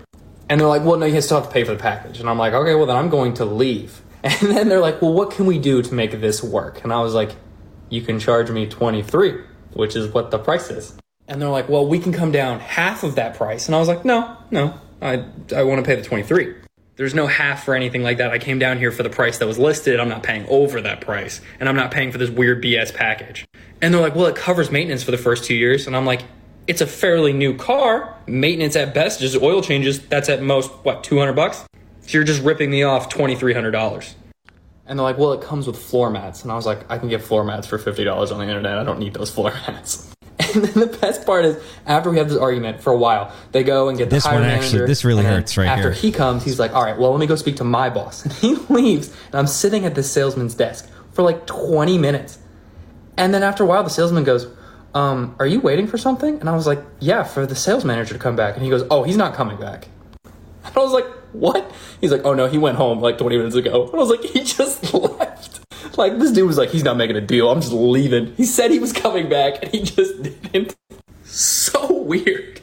And 0.49 0.61
they're 0.61 0.69
like, 0.69 0.85
well, 0.85 0.97
no, 0.97 1.07
you 1.07 1.21
still 1.21 1.41
have 1.41 1.49
to 1.49 1.53
pay 1.53 1.65
for 1.65 1.73
the 1.73 1.81
package. 1.81 2.21
And 2.21 2.31
I'm 2.31 2.39
like, 2.39 2.53
okay, 2.53 2.77
well, 2.77 2.87
then 2.87 2.95
I'm 2.95 3.09
going 3.09 3.35
to 3.35 3.45
leave. 3.45 4.01
And 4.23 4.51
then 4.51 4.69
they're 4.69 4.81
like, 4.81 5.03
well, 5.03 5.13
what 5.13 5.33
can 5.33 5.47
we 5.47 5.59
do 5.59 5.83
to 5.83 5.95
make 5.95 6.13
this 6.21 6.43
work? 6.43 6.85
And 6.85 6.93
I 6.93 7.01
was 7.03 7.15
like, 7.15 7.35
you 7.89 8.03
can 8.03 8.21
charge 8.21 8.49
me 8.49 8.69
23, 8.69 9.41
which 9.73 9.97
is 9.97 10.13
what 10.13 10.31
the 10.31 10.39
price 10.39 10.71
is. 10.71 10.97
And 11.27 11.43
they're 11.43 11.49
like, 11.49 11.69
well, 11.69 11.87
we 11.87 11.99
can 11.99 12.13
come 12.13 12.31
down 12.31 12.61
half 12.61 13.03
of 13.03 13.17
that 13.17 13.35
price. 13.35 13.67
And 13.67 13.75
I 13.75 13.79
was 13.79 13.89
like, 13.89 14.05
no, 14.05 14.37
no, 14.53 14.75
I, 15.03 15.25
I 15.55 15.65
want 15.65 15.85
to 15.85 15.89
pay 15.89 15.97
the 15.97 16.03
23. 16.03 16.55
There's 16.99 17.15
no 17.15 17.29
half 17.29 17.69
or 17.69 17.77
anything 17.77 18.03
like 18.03 18.19
that. 18.19 18.33
I 18.33 18.39
came 18.39 18.59
down 18.59 18.79
here 18.79 18.91
for 18.91 19.05
the 19.05 19.09
price 19.09 19.39
that 19.39 19.47
was 19.47 19.57
listed. 19.57 20.01
I'm 20.01 20.09
not 20.09 20.25
paying 20.25 20.45
over 20.49 20.81
that 20.81 21.01
price. 21.01 21.41
And 21.61 21.69
I'm 21.69 21.77
not 21.77 21.93
paying 21.93 22.11
for 22.11 22.19
this 22.19 22.29
weird 22.29 22.61
BS 22.61 22.93
package. 22.93 23.47
And 23.81 23.95
they're 23.95 24.01
like, 24.01 24.17
well, 24.17 24.27
it 24.27 24.35
covers 24.35 24.73
maintenance 24.73 25.05
for 25.05 25.13
the 25.13 25.17
first 25.17 25.45
two 25.45 25.55
years. 25.55 25.87
And 25.87 25.95
I'm 25.95 26.05
like, 26.05 26.25
it's 26.67 26.81
a 26.81 26.89
fairly 26.89 27.33
new 27.33 27.57
car. 27.57 28.17
Maintenance 28.27 28.75
at 28.75 28.95
best, 28.95 29.21
just 29.21 29.41
oil 29.41 29.63
changes. 29.63 30.01
That's 30.09 30.29
at 30.29 30.43
most, 30.43 30.73
what, 30.83 31.05
200 31.05 31.35
bucks? 31.35 31.65
So 32.01 32.19
you're 32.19 32.25
just 32.25 32.43
ripping 32.43 32.69
me 32.69 32.83
off 32.83 33.09
$2,300. 33.11 34.15
And 34.87 34.99
they're 34.99 35.05
like, 35.05 35.19
well, 35.19 35.33
it 35.35 35.41
comes 35.41 35.69
with 35.69 35.79
floor 35.79 36.11
mats. 36.11 36.43
And 36.43 36.51
I 36.51 36.57
was 36.57 36.67
like, 36.67 36.91
I 36.91 36.99
can 36.99 37.09
get 37.09 37.23
floor 37.23 37.45
mats 37.45 37.69
for 37.69 37.79
$50 37.79 38.33
on 38.33 38.39
the 38.39 38.45
internet. 38.45 38.77
I 38.77 38.83
don't 38.83 38.99
need 38.99 39.15
those 39.15 39.31
floor 39.31 39.53
mats. 39.69 40.13
And 40.55 40.65
then 40.65 40.89
the 40.89 40.99
best 40.99 41.27
part 41.27 41.45
is, 41.45 41.57
after 41.87 42.11
we 42.11 42.19
have 42.19 42.29
this 42.29 42.39
argument 42.39 42.81
for 42.81 42.93
a 42.93 42.97
while, 42.97 43.33
they 43.53 43.63
go 43.63 43.89
and 43.89 43.99
get 43.99 44.11
the 44.11 44.17
this 44.17 44.25
one 44.25 44.41
manager. 44.41 44.65
Actually, 44.65 44.87
this 44.87 45.05
really 45.05 45.25
hurts 45.25 45.57
right 45.57 45.67
after 45.67 45.83
here. 45.83 45.91
After 45.91 46.01
he 46.01 46.13
comes, 46.13 46.45
he's 46.45 46.59
like, 46.59 46.75
"All 46.75 46.83
right, 46.83 46.99
well, 46.99 47.11
let 47.11 47.21
me 47.21 47.27
go 47.27 47.37
speak 47.37 47.57
to 47.57 47.65
my 47.65 47.91
boss." 47.91 48.25
And 48.29 48.33
he 48.35 48.55
leaves, 48.73 49.09
and 49.27 49.35
I'm 49.35 49.47
sitting 49.47 49.85
at 49.85 49.95
the 49.95 50.03
salesman's 50.03 50.55
desk 50.55 50.89
for 51.13 51.23
like 51.23 51.47
20 51.47 51.99
minutes. 51.99 52.39
And 53.17 53.35
then 53.35 53.43
after 53.43 53.65
a 53.65 53.67
while, 53.67 53.83
the 53.83 53.91
salesman 53.91 54.25
goes, 54.25 54.47
um, 54.95 55.35
"Are 55.39 55.47
you 55.47 55.61
waiting 55.61 55.87
for 55.87 55.99
something?" 55.99 56.39
And 56.41 56.49
I 56.49 56.55
was 56.55 56.67
like, 56.67 56.83
"Yeah, 57.01 57.25
for 57.25 57.47
the 57.47 57.57
sales 57.57 57.85
manager 57.85 58.15
to 58.15 58.21
come 58.21 58.37
back." 58.37 58.55
And 58.55 58.63
he 58.65 58.71
goes, 58.71 58.85
"Oh, 58.91 59.03
he's 59.03 59.17
not 59.17 59.35
coming 59.35 59.59
back." 59.59 59.89
And 60.65 60.77
I 60.77 60.81
was 60.81 60.93
like, 60.93 61.07
"What?" 61.33 61.71
He's 62.01 62.13
like, 62.13 62.23
"Oh 62.25 62.35
no, 62.35 62.47
he 62.47 62.59
went 62.59 62.77
home 62.77 63.01
like 63.01 63.19
20 63.19 63.37
minutes 63.37 63.57
ago." 63.57 63.87
And 63.87 63.95
I 63.95 63.99
was 63.99 64.11
like, 64.11 64.23
"He 64.23 64.41
just 64.59 64.93
left." 64.95 65.61
Like 65.97 66.19
this 66.19 66.31
dude 66.31 66.47
was 66.47 66.59
like, 66.59 66.71
"He's 66.71 66.85
not 66.85 66.97
making 66.97 67.17
a 67.17 67.21
deal. 67.21 67.51
I'm 67.51 67.61
just 67.61 67.73
leaving." 67.73 68.35
He 68.37 68.45
said 68.45 68.71
he 68.71 68.79
was 68.79 68.93
coming 68.93 69.29
back, 69.29 69.63
and 69.63 69.73
he 69.73 69.83
just 69.83 70.15
didn't 70.53 70.77
so 71.25 72.03
weird. 72.03 72.61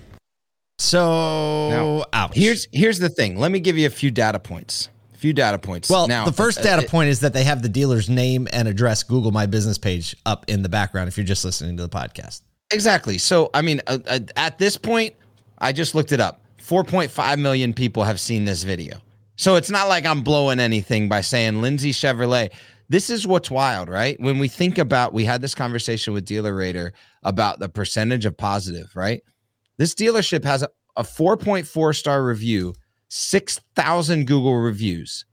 So 0.78 1.70
now, 1.70 2.06
ouch. 2.14 2.36
here's 2.36 2.68
here's 2.72 3.00
the 3.00 3.10
thing. 3.10 3.38
Let 3.38 3.52
me 3.52 3.60
give 3.60 3.78
you 3.78 3.88
a 3.88 3.92
few 3.92 4.12
data 4.12 4.40
points. 4.40 4.90
A 5.14 5.18
few 5.18 5.34
data 5.34 5.58
points. 5.58 5.90
Well, 5.90 6.08
now, 6.08 6.26
the 6.26 6.34
first 6.34 6.60
uh, 6.60 6.64
data 6.64 6.86
uh, 6.86 6.90
point 6.90 7.10
is 7.10 7.22
that 7.22 7.34
they 7.34 7.44
have 7.44 7.62
the 7.62 7.70
dealer's 7.70 8.10
name 8.10 8.48
and 8.52 8.68
address 8.68 9.02
Google 9.04 9.32
My 9.32 9.46
Business 9.46 9.78
page 9.78 10.16
up 10.26 10.46
in 10.50 10.62
the 10.62 10.70
background 10.70 11.08
if 11.08 11.18
you're 11.18 11.26
just 11.26 11.46
listening 11.46 11.78
to 11.78 11.84
the 11.84 11.90
podcast. 11.90 12.42
Exactly. 12.72 13.18
So, 13.18 13.50
I 13.54 13.62
mean, 13.62 13.82
uh, 13.88 14.00
uh, 14.08 14.20
at 14.36 14.58
this 14.58 14.76
point, 14.76 15.16
I 15.60 15.72
just 15.72 15.96
looked 15.96 16.12
it 16.12 16.20
up. 16.20 16.42
4.5 16.62 17.40
million 17.40 17.74
people 17.74 18.04
have 18.04 18.20
seen 18.20 18.44
this 18.44 18.64
video. 18.64 18.98
So 19.38 19.56
it's 19.56 19.70
not 19.70 19.88
like 19.88 20.06
I'm 20.06 20.22
blowing 20.22 20.60
anything 20.60 21.08
by 21.08 21.22
saying 21.22 21.62
Lindsay 21.62 21.92
Chevrolet 21.92 22.52
this 22.90 23.10
is 23.10 23.26
what's 23.26 23.50
wild, 23.50 23.90
right? 23.90 24.20
When 24.20 24.40
we 24.40 24.48
think 24.48 24.78
about, 24.78 25.14
we 25.14 25.26
had 25.26 25.42
this 25.42 25.56
conversation 25.56 26.14
with 26.14 26.26
DealerRater 26.26 26.92
about 27.24 27.60
the 27.60 27.70
percentage 27.70 28.26
of 28.26 28.38
positive, 28.38 28.92
right? 28.96 29.22
This 29.78 29.96
dealership 29.96 30.44
has 30.44 30.64
a, 30.64 30.70
a 30.96 31.04
4.4 31.04 31.96
star 31.96 32.24
review, 32.24 32.74
6,000 33.10 34.28
Google 34.28 34.58
reviews. 34.58 35.26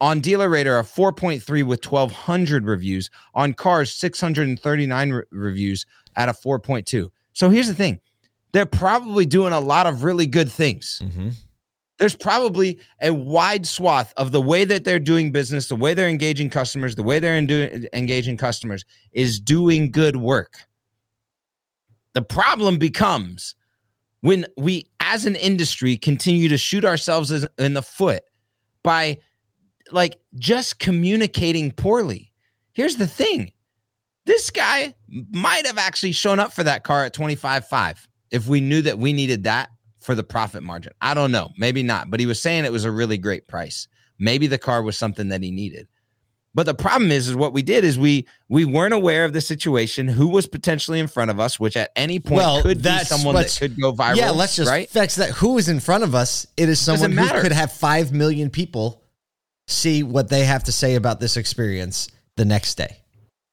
On 0.00 0.20
DealerRater, 0.20 0.80
a 0.80 0.82
4.3 0.82 1.64
with 1.64 1.90
1,200 1.90 2.66
reviews. 2.66 3.08
On 3.34 3.54
cars, 3.54 3.92
639 3.94 5.10
re- 5.12 5.22
reviews 5.30 5.86
at 6.16 6.28
a 6.28 6.32
4.2. 6.32 7.08
So 7.32 7.50
here's 7.50 7.68
the 7.68 7.74
thing 7.74 8.00
they're 8.52 8.66
probably 8.66 9.24
doing 9.24 9.52
a 9.52 9.60
lot 9.60 9.86
of 9.86 10.04
really 10.04 10.26
good 10.26 10.50
things. 10.50 11.00
Mm-hmm 11.02 11.30
there's 12.02 12.16
probably 12.16 12.80
a 13.00 13.14
wide 13.14 13.64
swath 13.64 14.12
of 14.16 14.32
the 14.32 14.40
way 14.40 14.64
that 14.64 14.82
they're 14.82 14.98
doing 14.98 15.30
business, 15.30 15.68
the 15.68 15.76
way 15.76 15.94
they're 15.94 16.08
engaging 16.08 16.50
customers, 16.50 16.96
the 16.96 17.02
way 17.04 17.20
they're 17.20 17.36
engaging 17.36 18.36
customers 18.36 18.84
is 19.12 19.38
doing 19.38 19.88
good 19.88 20.16
work. 20.16 20.56
The 22.14 22.22
problem 22.22 22.76
becomes 22.76 23.54
when 24.20 24.46
we, 24.56 24.90
as 24.98 25.26
an 25.26 25.36
industry, 25.36 25.96
continue 25.96 26.48
to 26.48 26.58
shoot 26.58 26.84
ourselves 26.84 27.30
in 27.56 27.74
the 27.74 27.82
foot 27.82 28.24
by 28.82 29.18
like 29.92 30.18
just 30.34 30.80
communicating 30.80 31.70
poorly. 31.70 32.32
Here's 32.72 32.96
the 32.96 33.06
thing 33.06 33.52
this 34.26 34.50
guy 34.50 34.92
might 35.30 35.66
have 35.66 35.78
actually 35.78 36.12
shown 36.12 36.40
up 36.40 36.52
for 36.52 36.64
that 36.64 36.82
car 36.82 37.04
at 37.04 37.14
25.5 37.14 38.08
if 38.32 38.48
we 38.48 38.60
knew 38.60 38.82
that 38.82 38.98
we 38.98 39.12
needed 39.12 39.44
that 39.44 39.70
for 40.02 40.14
the 40.14 40.22
profit 40.22 40.62
margin. 40.62 40.92
I 41.00 41.14
don't 41.14 41.32
know, 41.32 41.50
maybe 41.56 41.82
not, 41.82 42.10
but 42.10 42.20
he 42.20 42.26
was 42.26 42.40
saying 42.40 42.64
it 42.64 42.72
was 42.72 42.84
a 42.84 42.90
really 42.90 43.18
great 43.18 43.46
price. 43.48 43.88
Maybe 44.18 44.46
the 44.46 44.58
car 44.58 44.82
was 44.82 44.96
something 44.96 45.28
that 45.28 45.42
he 45.42 45.50
needed. 45.50 45.88
But 46.54 46.66
the 46.66 46.74
problem 46.74 47.10
is, 47.10 47.28
is 47.28 47.34
what 47.34 47.54
we 47.54 47.62
did 47.62 47.82
is 47.82 47.98
we 47.98 48.26
we 48.50 48.66
weren't 48.66 48.92
aware 48.92 49.24
of 49.24 49.32
the 49.32 49.40
situation, 49.40 50.06
who 50.06 50.28
was 50.28 50.46
potentially 50.46 51.00
in 51.00 51.08
front 51.08 51.30
of 51.30 51.40
us, 51.40 51.58
which 51.58 51.78
at 51.78 51.90
any 51.96 52.20
point 52.20 52.36
well, 52.36 52.60
could 52.60 52.82
be 52.82 52.98
someone 52.98 53.36
that 53.36 53.56
could 53.58 53.80
go 53.80 53.94
viral. 53.94 54.16
Yeah, 54.16 54.30
let's 54.30 54.56
just 54.56 54.70
right? 54.70 54.88
fix 54.88 55.14
that. 55.14 55.30
Who 55.30 55.56
is 55.56 55.70
in 55.70 55.80
front 55.80 56.04
of 56.04 56.14
us? 56.14 56.46
It 56.58 56.68
is 56.68 56.78
someone 56.78 57.12
who 57.12 57.40
could 57.40 57.52
have 57.52 57.72
five 57.72 58.12
million 58.12 58.50
people 58.50 59.02
see 59.66 60.02
what 60.02 60.28
they 60.28 60.44
have 60.44 60.64
to 60.64 60.72
say 60.72 60.96
about 60.96 61.20
this 61.20 61.38
experience 61.38 62.10
the 62.36 62.44
next 62.44 62.74
day. 62.74 62.98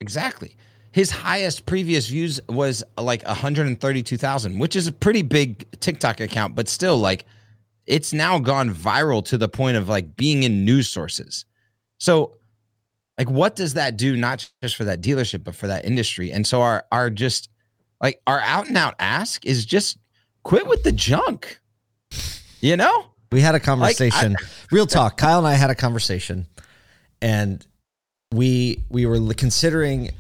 Exactly 0.02 0.58
his 0.92 1.12
highest 1.12 1.66
previous 1.66 2.08
views 2.08 2.40
was 2.50 2.84
like 2.98 3.24
132,000, 3.26 4.60
which 4.60 4.76
is 4.76 4.88
a 4.88 4.92
pretty 4.92 5.22
big 5.22 5.66
TikTok 5.80 6.20
account, 6.20 6.56
but 6.56 6.68
still 6.68 6.98
like 6.98 7.26
it's 7.86 8.14
now 8.14 8.40
gone 8.40 8.74
viral 8.74 9.24
to 9.26 9.38
the 9.38 9.50
point 9.50 9.78
of 9.78 9.90
like 9.90 10.16
being 10.16 10.44
in 10.44 10.66
news 10.66 10.90
sources. 10.90 11.46
So 12.00 12.38
like 13.18 13.30
what 13.30 13.56
does 13.56 13.76
that 13.76 13.98
do 13.98 14.16
not 14.16 14.50
just 14.64 14.76
for 14.76 14.86
that 14.86 15.02
dealership 15.02 15.44
but 15.44 15.56
for 15.56 15.68
that 15.68 15.86
industry? 15.86 16.32
And 16.32 16.46
so 16.46 16.62
our 16.62 16.86
our 16.92 17.10
just 17.10 17.50
like 18.02 18.22
our 18.26 18.40
out 18.40 18.68
and 18.68 18.78
out 18.78 18.96
ask 19.00 19.46
is 19.46 19.66
just 19.66 19.98
quit 20.44 20.68
with 20.68 20.84
the 20.84 20.92
junk. 20.92 21.60
You 22.62 22.78
know? 22.78 23.06
We 23.32 23.42
had 23.42 23.56
a 23.56 23.60
conversation. 23.60 24.34
Like, 24.34 24.44
I, 24.44 24.48
Real 24.72 24.88
talk. 24.88 25.18
Kyle 25.18 25.38
and 25.38 25.48
I 25.48 25.54
had 25.54 25.70
a 25.70 25.76
conversation, 25.76 26.48
and 27.22 27.66
we 28.34 28.84
we 28.90 29.06
were 29.06 29.34
considering 29.36 30.12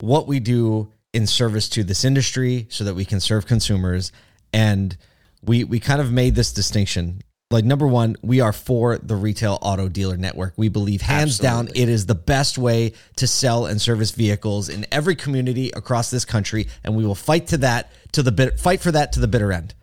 what 0.00 0.26
we 0.26 0.40
do 0.40 0.92
in 1.12 1.26
service 1.26 1.68
to 1.70 1.84
this 1.84 2.04
industry 2.04 2.66
so 2.70 2.84
that 2.84 2.94
we 2.94 3.04
can 3.04 3.20
serve 3.20 3.46
consumers 3.46 4.12
and 4.52 4.96
we 5.42 5.64
we 5.64 5.80
kind 5.80 6.00
of 6.00 6.12
made 6.12 6.34
this 6.34 6.52
distinction 6.52 7.20
like 7.50 7.64
number 7.64 7.86
one 7.86 8.16
we 8.22 8.40
are 8.40 8.52
for 8.52 8.98
the 8.98 9.16
retail 9.16 9.58
auto 9.62 9.88
dealer 9.88 10.16
network 10.16 10.52
we 10.56 10.68
believe 10.68 11.00
hands 11.00 11.40
Absolutely. 11.40 11.72
down 11.72 11.82
it 11.82 11.88
is 11.88 12.06
the 12.06 12.14
best 12.14 12.58
way 12.58 12.92
to 13.16 13.26
sell 13.26 13.66
and 13.66 13.80
service 13.80 14.10
vehicles 14.10 14.68
in 14.68 14.84
every 14.92 15.14
community 15.14 15.70
across 15.70 16.10
this 16.10 16.24
country 16.24 16.66
and 16.84 16.94
we 16.94 17.06
will 17.06 17.14
fight 17.14 17.46
to 17.46 17.56
that 17.58 17.90
to 18.12 18.22
the 18.22 18.32
bit 18.32 18.58
fight 18.58 18.80
for 18.80 18.90
that 18.92 19.12
to 19.12 19.20
the 19.20 19.28
bitter 19.28 19.52
end. 19.52 19.74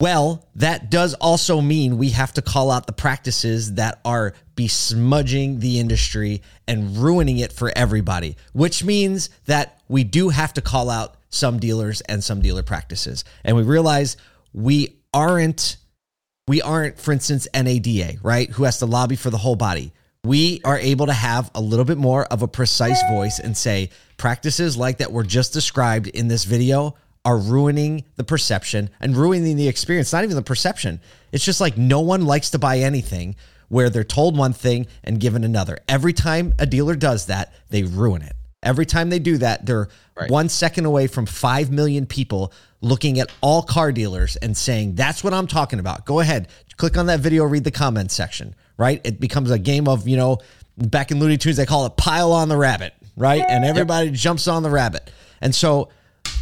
Well 0.00 0.46
that 0.54 0.90
does 0.90 1.14
also 1.14 1.60
mean 1.60 1.98
we 1.98 2.10
have 2.10 2.32
to 2.32 2.42
call 2.42 2.70
out 2.70 2.86
the 2.86 2.92
practices 2.92 3.74
that 3.74 4.00
are 4.04 4.34
besmudging 4.54 5.60
the 5.60 5.78
industry 5.78 6.42
and 6.66 6.96
ruining 6.96 7.38
it 7.38 7.52
for 7.52 7.72
everybody 7.76 8.36
which 8.52 8.84
means 8.84 9.30
that 9.46 9.80
we 9.88 10.04
do 10.04 10.28
have 10.28 10.52
to 10.52 10.60
call 10.60 10.90
out 10.90 11.16
some 11.28 11.58
dealers 11.58 12.00
and 12.02 12.22
some 12.22 12.40
dealer 12.40 12.62
practices 12.62 13.24
and 13.44 13.56
we 13.56 13.62
realize 13.62 14.16
we 14.52 14.96
aren't 15.12 15.76
we 16.48 16.62
aren't, 16.62 17.00
for 17.00 17.10
instance, 17.10 17.48
NADA, 17.54 18.18
right? 18.22 18.48
Who 18.50 18.64
has 18.64 18.78
to 18.78 18.86
lobby 18.86 19.16
for 19.16 19.30
the 19.30 19.38
whole 19.38 19.56
body. 19.56 19.92
We 20.22 20.60
are 20.64 20.78
able 20.78 21.06
to 21.06 21.12
have 21.12 21.50
a 21.54 21.60
little 21.60 21.84
bit 21.84 21.98
more 21.98 22.24
of 22.26 22.42
a 22.42 22.48
precise 22.48 23.02
voice 23.10 23.40
and 23.40 23.56
say 23.56 23.90
practices 24.16 24.76
like 24.76 24.98
that 24.98 25.12
were 25.12 25.24
just 25.24 25.52
described 25.52 26.06
in 26.08 26.28
this 26.28 26.44
video 26.44 26.94
are 27.26 27.36
ruining 27.36 28.04
the 28.14 28.22
perception 28.22 28.88
and 29.00 29.16
ruining 29.16 29.56
the 29.56 29.66
experience. 29.66 30.12
Not 30.12 30.22
even 30.22 30.36
the 30.36 30.42
perception. 30.42 31.00
It's 31.32 31.44
just 31.44 31.60
like 31.60 31.76
no 31.76 31.98
one 31.98 32.24
likes 32.24 32.50
to 32.50 32.58
buy 32.60 32.78
anything 32.78 33.34
where 33.68 33.90
they're 33.90 34.04
told 34.04 34.38
one 34.38 34.52
thing 34.52 34.86
and 35.02 35.18
given 35.18 35.42
another. 35.42 35.76
Every 35.88 36.12
time 36.12 36.54
a 36.60 36.66
dealer 36.66 36.94
does 36.94 37.26
that, 37.26 37.52
they 37.68 37.82
ruin 37.82 38.22
it. 38.22 38.34
Every 38.62 38.86
time 38.86 39.10
they 39.10 39.18
do 39.18 39.38
that, 39.38 39.66
they're 39.66 39.88
right. 40.16 40.30
one 40.30 40.48
second 40.48 40.84
away 40.84 41.08
from 41.08 41.26
5 41.26 41.72
million 41.72 42.06
people 42.06 42.52
looking 42.80 43.18
at 43.18 43.28
all 43.40 43.62
car 43.62 43.90
dealers 43.90 44.36
and 44.36 44.56
saying, 44.56 44.94
that's 44.94 45.24
what 45.24 45.34
I'm 45.34 45.48
talking 45.48 45.80
about. 45.80 46.06
Go 46.06 46.20
ahead, 46.20 46.46
click 46.76 46.96
on 46.96 47.06
that 47.06 47.18
video, 47.18 47.44
read 47.44 47.64
the 47.64 47.72
comments 47.72 48.14
section, 48.14 48.54
right? 48.78 49.00
It 49.02 49.18
becomes 49.18 49.50
a 49.50 49.58
game 49.58 49.88
of, 49.88 50.06
you 50.06 50.16
know, 50.16 50.38
back 50.78 51.10
in 51.10 51.18
Looney 51.18 51.38
Tunes, 51.38 51.56
they 51.56 51.66
call 51.66 51.86
it 51.86 51.96
pile 51.96 52.32
on 52.32 52.48
the 52.48 52.56
rabbit, 52.56 52.94
right? 53.16 53.42
And 53.48 53.64
everybody 53.64 54.10
yep. 54.10 54.14
jumps 54.14 54.46
on 54.46 54.62
the 54.62 54.70
rabbit. 54.70 55.10
And 55.40 55.52
so, 55.52 55.90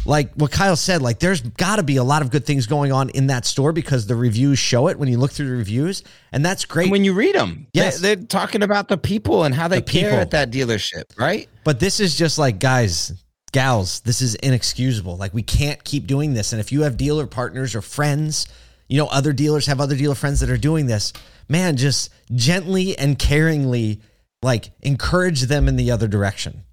like 0.05 0.33
what 0.35 0.51
Kyle 0.51 0.75
said, 0.75 1.01
like 1.01 1.19
there's 1.19 1.41
got 1.41 1.77
to 1.77 1.83
be 1.83 1.97
a 1.97 2.03
lot 2.03 2.21
of 2.21 2.29
good 2.29 2.45
things 2.45 2.67
going 2.67 2.91
on 2.91 3.09
in 3.09 3.27
that 3.27 3.45
store 3.45 3.71
because 3.71 4.07
the 4.07 4.15
reviews 4.15 4.59
show 4.59 4.87
it 4.87 4.99
when 4.99 5.09
you 5.09 5.17
look 5.17 5.31
through 5.31 5.49
the 5.49 5.55
reviews, 5.55 6.03
and 6.31 6.45
that's 6.45 6.65
great. 6.65 6.83
And 6.83 6.91
when 6.91 7.03
you 7.03 7.13
read 7.13 7.35
them, 7.35 7.67
yes, 7.73 7.99
they, 7.99 8.13
are 8.13 8.15
talking 8.15 8.63
about 8.63 8.87
the 8.87 8.97
people 8.97 9.43
and 9.43 9.53
how 9.53 9.67
they 9.67 9.77
the 9.79 9.83
care 9.83 10.19
at 10.19 10.31
that 10.31 10.51
dealership, 10.51 11.03
right? 11.17 11.49
But 11.63 11.79
this 11.79 11.99
is 11.99 12.15
just 12.15 12.37
like 12.37 12.59
guys, 12.59 13.13
gals, 13.51 14.01
this 14.01 14.21
is 14.21 14.35
inexcusable. 14.35 15.17
Like 15.17 15.33
we 15.33 15.43
can't 15.43 15.83
keep 15.83 16.07
doing 16.07 16.33
this. 16.33 16.53
And 16.53 16.59
if 16.59 16.71
you 16.71 16.81
have 16.81 16.97
dealer 16.97 17.25
partners 17.25 17.73
or 17.73 17.81
friends, 17.81 18.47
you 18.87 18.97
know, 18.97 19.07
other 19.07 19.33
dealers 19.33 19.65
have 19.67 19.79
other 19.79 19.95
dealer 19.95 20.15
friends 20.15 20.41
that 20.41 20.49
are 20.49 20.57
doing 20.57 20.85
this, 20.85 21.13
man, 21.49 21.77
just 21.77 22.11
gently 22.33 22.97
and 22.97 23.17
caringly 23.17 24.01
like 24.41 24.71
encourage 24.81 25.43
them 25.43 25.69
in 25.69 25.77
the 25.77 25.91
other 25.91 26.07
direction. 26.07 26.64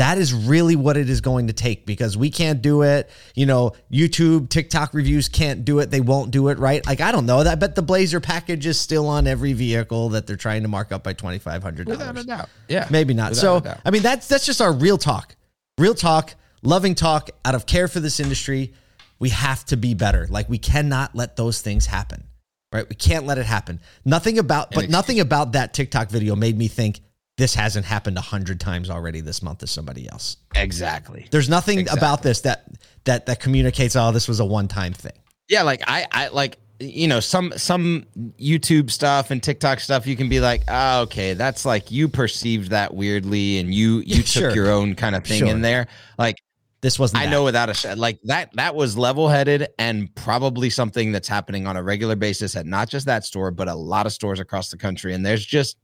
That 0.00 0.18
is 0.18 0.34
really 0.34 0.76
what 0.76 0.96
it 0.96 1.08
is 1.08 1.20
going 1.20 1.46
to 1.46 1.52
take 1.52 1.86
because 1.86 2.16
we 2.16 2.30
can't 2.30 2.60
do 2.60 2.82
it. 2.82 3.10
You 3.34 3.46
know, 3.46 3.72
YouTube, 3.92 4.48
TikTok 4.48 4.94
reviews 4.94 5.28
can't 5.28 5.64
do 5.64 5.78
it. 5.78 5.90
They 5.90 6.00
won't 6.00 6.30
do 6.30 6.48
it, 6.48 6.58
right? 6.58 6.84
Like, 6.86 7.00
I 7.00 7.12
don't 7.12 7.26
know. 7.26 7.38
I 7.38 7.54
bet 7.54 7.74
the 7.74 7.82
Blazer 7.82 8.20
package 8.20 8.66
is 8.66 8.80
still 8.80 9.08
on 9.08 9.26
every 9.26 9.52
vehicle 9.52 10.10
that 10.10 10.26
they're 10.26 10.36
trying 10.36 10.62
to 10.62 10.68
mark 10.68 10.90
up 10.92 11.04
by 11.04 11.14
$2,500. 11.14 11.86
Without 11.86 12.18
a 12.18 12.24
doubt. 12.24 12.48
Yeah. 12.68 12.88
Maybe 12.90 13.14
not. 13.14 13.30
Without 13.30 13.64
so, 13.64 13.78
I 13.84 13.90
mean, 13.90 14.02
that's, 14.02 14.26
that's 14.26 14.46
just 14.46 14.60
our 14.60 14.72
real 14.72 14.98
talk 14.98 15.36
real 15.80 15.94
talk, 15.94 16.34
loving 16.62 16.94
talk 16.94 17.30
out 17.44 17.54
of 17.56 17.66
care 17.66 17.88
for 17.88 17.98
this 17.98 18.20
industry. 18.20 18.74
We 19.18 19.30
have 19.30 19.64
to 19.66 19.76
be 19.76 19.94
better. 19.94 20.28
Like 20.30 20.48
we 20.48 20.58
cannot 20.58 21.16
let 21.16 21.36
those 21.36 21.60
things 21.60 21.86
happen. 21.86 22.24
Right? 22.72 22.88
We 22.88 22.94
can't 22.94 23.26
let 23.26 23.38
it 23.38 23.46
happen. 23.46 23.80
Nothing 24.04 24.38
about 24.38 24.70
but 24.70 24.88
nothing 24.88 25.18
about 25.18 25.52
that 25.52 25.74
TikTok 25.74 26.08
video 26.08 26.36
made 26.36 26.56
me 26.56 26.68
think 26.68 27.00
this 27.40 27.54
hasn't 27.54 27.86
happened 27.86 28.18
a 28.18 28.20
hundred 28.20 28.60
times 28.60 28.90
already 28.90 29.22
this 29.22 29.42
month 29.42 29.58
to 29.60 29.66
somebody 29.66 30.06
else. 30.10 30.36
Exactly. 30.54 31.26
There's 31.30 31.48
nothing 31.48 31.78
exactly. 31.78 31.98
about 31.98 32.22
this 32.22 32.42
that 32.42 32.66
that 33.04 33.24
that 33.26 33.40
communicates, 33.40 33.96
oh, 33.96 34.12
this 34.12 34.28
was 34.28 34.40
a 34.40 34.44
one 34.44 34.68
time 34.68 34.92
thing. 34.92 35.14
Yeah, 35.48 35.62
like 35.62 35.82
I 35.86 36.06
I 36.12 36.28
like 36.28 36.58
you 36.78 37.08
know 37.08 37.20
some 37.20 37.52
some 37.56 38.06
youtube 38.40 38.90
stuff 38.90 39.30
and 39.30 39.42
tiktok 39.42 39.80
stuff 39.80 40.06
you 40.06 40.16
can 40.16 40.30
be 40.30 40.40
like 40.40 40.62
oh, 40.66 41.02
okay 41.02 41.34
that's 41.34 41.66
like 41.66 41.90
you 41.90 42.08
perceived 42.08 42.70
that 42.70 42.94
weirdly 42.94 43.58
and 43.58 43.74
you 43.74 43.98
you 44.06 44.22
took 44.22 44.26
sure. 44.26 44.54
your 44.54 44.70
own 44.70 44.94
kind 44.94 45.14
of 45.14 45.22
thing 45.22 45.40
sure. 45.40 45.48
in 45.48 45.60
there 45.60 45.86
like 46.16 46.36
this 46.80 46.98
wasn't 46.98 47.20
i 47.20 47.26
that. 47.26 47.30
know 47.30 47.44
without 47.44 47.68
a 47.68 47.74
sh- 47.74 47.84
like 47.98 48.18
that 48.24 48.48
that 48.54 48.74
was 48.74 48.96
level-headed 48.96 49.68
and 49.78 50.08
probably 50.14 50.70
something 50.70 51.12
that's 51.12 51.28
happening 51.28 51.66
on 51.66 51.76
a 51.76 51.82
regular 51.82 52.16
basis 52.16 52.56
at 52.56 52.64
not 52.64 52.88
just 52.88 53.04
that 53.04 53.26
store 53.26 53.50
but 53.50 53.68
a 53.68 53.74
lot 53.74 54.06
of 54.06 54.12
stores 54.14 54.40
across 54.40 54.70
the 54.70 54.78
country 54.78 55.12
and 55.12 55.26
there's 55.26 55.44
just 55.44 55.76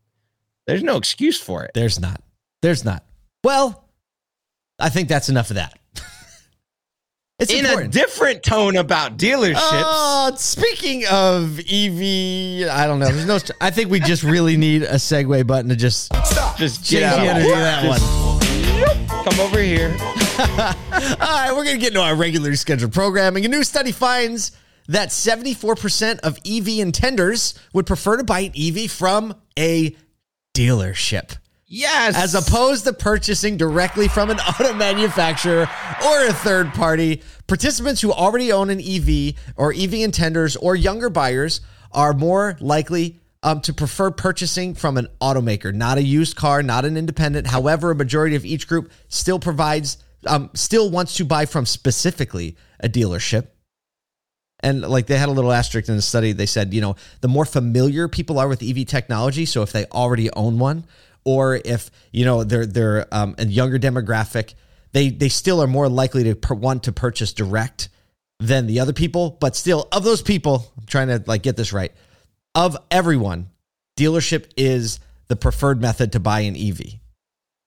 there's 0.66 0.82
no 0.82 0.96
excuse 0.96 1.40
for 1.40 1.64
it 1.64 1.70
there's 1.74 2.00
not 2.00 2.20
there's 2.62 2.84
not 2.84 3.04
well 3.44 3.88
i 4.78 4.88
think 4.88 5.08
that's 5.08 5.28
enough 5.28 5.50
of 5.50 5.56
that 5.56 5.78
it's 7.38 7.52
in 7.52 7.64
important. 7.64 7.94
a 7.94 7.98
different 7.98 8.42
tone 8.42 8.76
about 8.76 9.18
dealerships. 9.18 9.54
Uh, 9.56 10.34
speaking 10.36 11.04
of 11.10 11.58
EV, 11.60 12.68
I 12.70 12.86
don't 12.86 12.98
know. 12.98 13.10
There's 13.10 13.26
no. 13.26 13.38
I 13.60 13.70
think 13.70 13.90
we 13.90 14.00
just 14.00 14.22
really 14.22 14.56
need 14.56 14.82
a 14.84 14.94
segue 14.94 15.46
button 15.46 15.68
to 15.68 15.76
just 15.76 16.06
stop. 16.24 16.56
Just 16.56 16.88
get 16.90 17.02
out 17.02 17.18
of 17.18 17.42
that 17.42 17.82
just, 17.84 18.02
one. 18.02 19.24
Come 19.24 19.40
over 19.40 19.60
here. 19.60 19.94
All 20.38 20.46
right, 20.46 21.52
we're 21.54 21.64
gonna 21.64 21.78
get 21.78 21.88
into 21.88 22.00
our 22.00 22.14
regularly 22.14 22.56
scheduled 22.56 22.92
programming. 22.92 23.44
A 23.44 23.48
new 23.48 23.64
study 23.64 23.92
finds 23.92 24.52
that 24.88 25.08
74% 25.08 26.20
of 26.20 26.36
EV 26.38 26.84
intenders 26.84 27.58
would 27.72 27.86
prefer 27.86 28.16
to 28.16 28.24
buy 28.24 28.40
an 28.40 28.52
EV 28.56 28.90
from 28.90 29.34
a 29.58 29.96
dealership. 30.56 31.36
Yes. 31.68 32.16
As 32.16 32.34
opposed 32.34 32.84
to 32.84 32.92
purchasing 32.92 33.56
directly 33.56 34.08
from 34.08 34.30
an 34.30 34.38
auto 34.40 34.72
manufacturer 34.72 35.68
or 36.04 36.26
a 36.26 36.32
third 36.32 36.72
party, 36.72 37.22
participants 37.46 38.00
who 38.00 38.12
already 38.12 38.52
own 38.52 38.70
an 38.70 38.80
EV 38.80 39.34
or 39.56 39.72
EV 39.72 39.90
intenders 40.06 40.56
or 40.60 40.76
younger 40.76 41.10
buyers 41.10 41.60
are 41.92 42.12
more 42.12 42.56
likely 42.60 43.20
um, 43.42 43.60
to 43.60 43.74
prefer 43.74 44.10
purchasing 44.10 44.74
from 44.74 44.96
an 44.96 45.08
automaker, 45.20 45.74
not 45.74 45.98
a 45.98 46.02
used 46.02 46.36
car, 46.36 46.62
not 46.62 46.84
an 46.84 46.96
independent. 46.96 47.46
However, 47.46 47.90
a 47.90 47.94
majority 47.94 48.36
of 48.36 48.44
each 48.44 48.66
group 48.66 48.90
still 49.08 49.38
provides, 49.38 49.98
um, 50.26 50.50
still 50.54 50.90
wants 50.90 51.16
to 51.16 51.24
buy 51.24 51.46
from 51.46 51.66
specifically 51.66 52.56
a 52.80 52.88
dealership. 52.88 53.48
And 54.60 54.82
like 54.82 55.06
they 55.06 55.18
had 55.18 55.28
a 55.28 55.32
little 55.32 55.52
asterisk 55.52 55.88
in 55.88 55.96
the 55.96 56.02
study, 56.02 56.32
they 56.32 56.46
said, 56.46 56.72
you 56.72 56.80
know, 56.80 56.96
the 57.20 57.28
more 57.28 57.44
familiar 57.44 58.08
people 58.08 58.38
are 58.38 58.48
with 58.48 58.62
EV 58.62 58.86
technology, 58.86 59.44
so 59.44 59.62
if 59.62 59.72
they 59.72 59.84
already 59.86 60.30
own 60.32 60.58
one, 60.58 60.84
or 61.24 61.60
if 61.64 61.90
you 62.12 62.24
know 62.24 62.44
they're 62.44 62.64
they're 62.64 63.06
um, 63.12 63.34
a 63.38 63.44
younger 63.44 63.78
demographic, 63.78 64.54
they 64.92 65.10
they 65.10 65.28
still 65.28 65.62
are 65.62 65.66
more 65.66 65.88
likely 65.88 66.24
to 66.24 66.34
per- 66.34 66.54
want 66.54 66.84
to 66.84 66.92
purchase 66.92 67.32
direct 67.32 67.90
than 68.38 68.66
the 68.66 68.80
other 68.80 68.92
people. 68.92 69.36
But 69.40 69.56
still, 69.56 69.88
of 69.92 70.04
those 70.04 70.22
people, 70.22 70.72
I'm 70.78 70.86
trying 70.86 71.08
to 71.08 71.22
like 71.26 71.42
get 71.42 71.56
this 71.56 71.72
right. 71.72 71.92
Of 72.54 72.76
everyone, 72.90 73.50
dealership 73.98 74.50
is 74.56 75.00
the 75.28 75.36
preferred 75.36 75.80
method 75.80 76.12
to 76.12 76.20
buy 76.20 76.40
an 76.40 76.56
EV. 76.56 76.80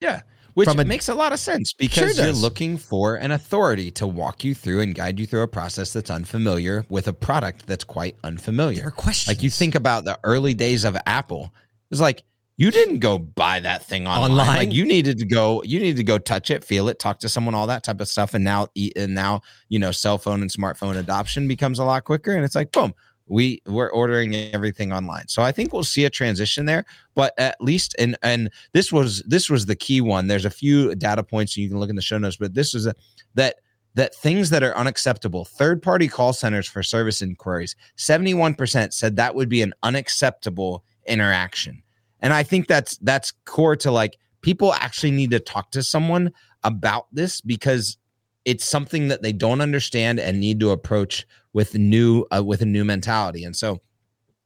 Yeah. 0.02 0.22
Which 0.54 0.68
a, 0.68 0.86
makes 0.86 1.10
a 1.10 1.16
lot 1.16 1.32
of 1.32 1.40
sense 1.40 1.74
because 1.74 2.16
sure 2.16 2.26
you're 2.26 2.34
looking 2.34 2.78
for 2.78 3.16
an 3.16 3.32
authority 3.32 3.92
to 3.92 4.08
walk 4.08 4.44
you 4.44 4.56
through 4.56 4.82
and 4.82 4.96
guide 4.96 5.20
you 5.20 5.26
through 5.26 5.44
a 5.44 5.48
process 5.48 5.94
that's 5.94 6.10
unfamiliar 6.10 6.86
with 6.90 7.08
a 7.08 7.14
product 7.14 7.68
that's 7.68 7.84
quite 7.84 8.16
unfamiliar. 8.24 8.80
There 8.80 8.88
are 8.88 8.92
questions. 8.92 9.28
Like 9.28 9.44
you 9.44 9.50
think 9.50 9.76
about 9.76 10.06
the 10.06 10.20
early 10.24 10.54
days 10.54 10.84
of 10.84 10.98
Apple. 11.06 11.54
It's 11.92 12.02
like 12.02 12.24
you 12.60 12.72
didn't 12.72 13.00
go 13.00 13.18
buy 13.18 13.62
that 13.62 13.86
thing 13.86 14.06
online. 14.06 14.32
online. 14.32 14.58
Like 14.58 14.74
you 14.74 14.86
needed 14.86 15.18
to 15.20 15.26
go, 15.26 15.64
you 15.64 15.80
needed 15.80 15.96
to 15.96 16.04
go 16.04 16.18
touch 16.18 16.52
it, 16.52 16.62
feel 16.62 16.90
it, 16.90 17.00
talk 17.00 17.20
to 17.20 17.30
someone, 17.30 17.56
all 17.56 17.68
that 17.68 17.86
type 17.86 18.02
of 18.02 18.10
stuff. 18.10 18.34
And 18.34 18.44
now, 18.44 18.68
and 18.98 19.16
now, 19.16 19.44
you 19.70 19.80
know, 19.80 19.94
cell 19.94 20.18
phone 20.18 20.42
and 20.42 20.52
smartphone 20.52 20.98
adoption 20.98 21.48
becomes 21.48 21.80
a 21.80 21.86
lot 21.86 22.04
quicker. 22.04 22.34
And 22.34 22.44
it's 22.44 22.56
like, 22.56 22.74
boom, 22.74 22.94
we 23.30 23.62
we're 23.66 23.90
ordering 23.90 24.36
everything 24.36 24.92
online. 24.92 25.28
So 25.28 25.42
I 25.42 25.52
think 25.52 25.72
we'll 25.72 25.84
see 25.84 26.06
a 26.06 26.10
transition 26.10 26.66
there. 26.66 26.84
But 27.16 27.34
at 27.38 27.56
least, 27.62 27.96
and 28.00 28.18
and 28.24 28.50
this 28.74 28.92
was 28.92 29.22
this 29.24 29.50
was 29.50 29.68
the 29.68 29.76
key 29.76 30.02
one. 30.02 30.28
There's 30.28 30.46
a 30.46 30.50
few 30.50 30.96
data 30.96 31.24
points 31.24 31.56
you 31.56 31.70
can 31.70 31.80
look 31.80 31.90
in 31.90 31.96
the 31.96 32.02
show 32.02 32.18
notes, 32.18 32.38
but 32.38 32.54
this 32.54 32.74
is 32.74 32.88
a, 32.88 32.96
that 33.36 33.56
that 33.96 34.16
things 34.16 34.50
that 34.50 34.64
are 34.64 34.76
unacceptable, 34.76 35.46
third 35.46 35.82
party 35.82 36.08
call 36.08 36.34
centers 36.34 36.68
for 36.68 36.84
service 36.84 37.22
inquiries, 37.22 37.76
71% 37.98 38.94
said 38.94 39.16
that 39.16 39.36
would 39.36 39.50
be 39.50 39.62
an 39.62 39.74
unacceptable 39.84 40.84
interaction. 41.06 41.82
And 42.22 42.34
I 42.34 42.44
think 42.44 42.68
that's 42.68 42.98
that's 42.98 43.34
core 43.46 43.76
to 43.78 43.92
like 43.92 44.18
people 44.42 44.74
actually 44.74 45.12
need 45.12 45.32
to 45.32 45.40
talk 45.40 45.72
to 45.72 45.84
someone 45.84 46.32
about 46.64 47.08
this 47.12 47.42
because 47.42 47.98
it's 48.46 48.66
something 48.66 49.08
that 49.10 49.22
they 49.22 49.34
don't 49.34 49.62
understand 49.62 50.20
and 50.20 50.40
need 50.40 50.60
to 50.60 50.72
approach 50.72 51.26
with 51.54 51.76
new 51.76 52.26
uh, 52.36 52.44
with 52.44 52.62
a 52.62 52.66
new 52.66 52.86
mentality. 52.86 53.44
And 53.44 53.56
so 53.56 53.82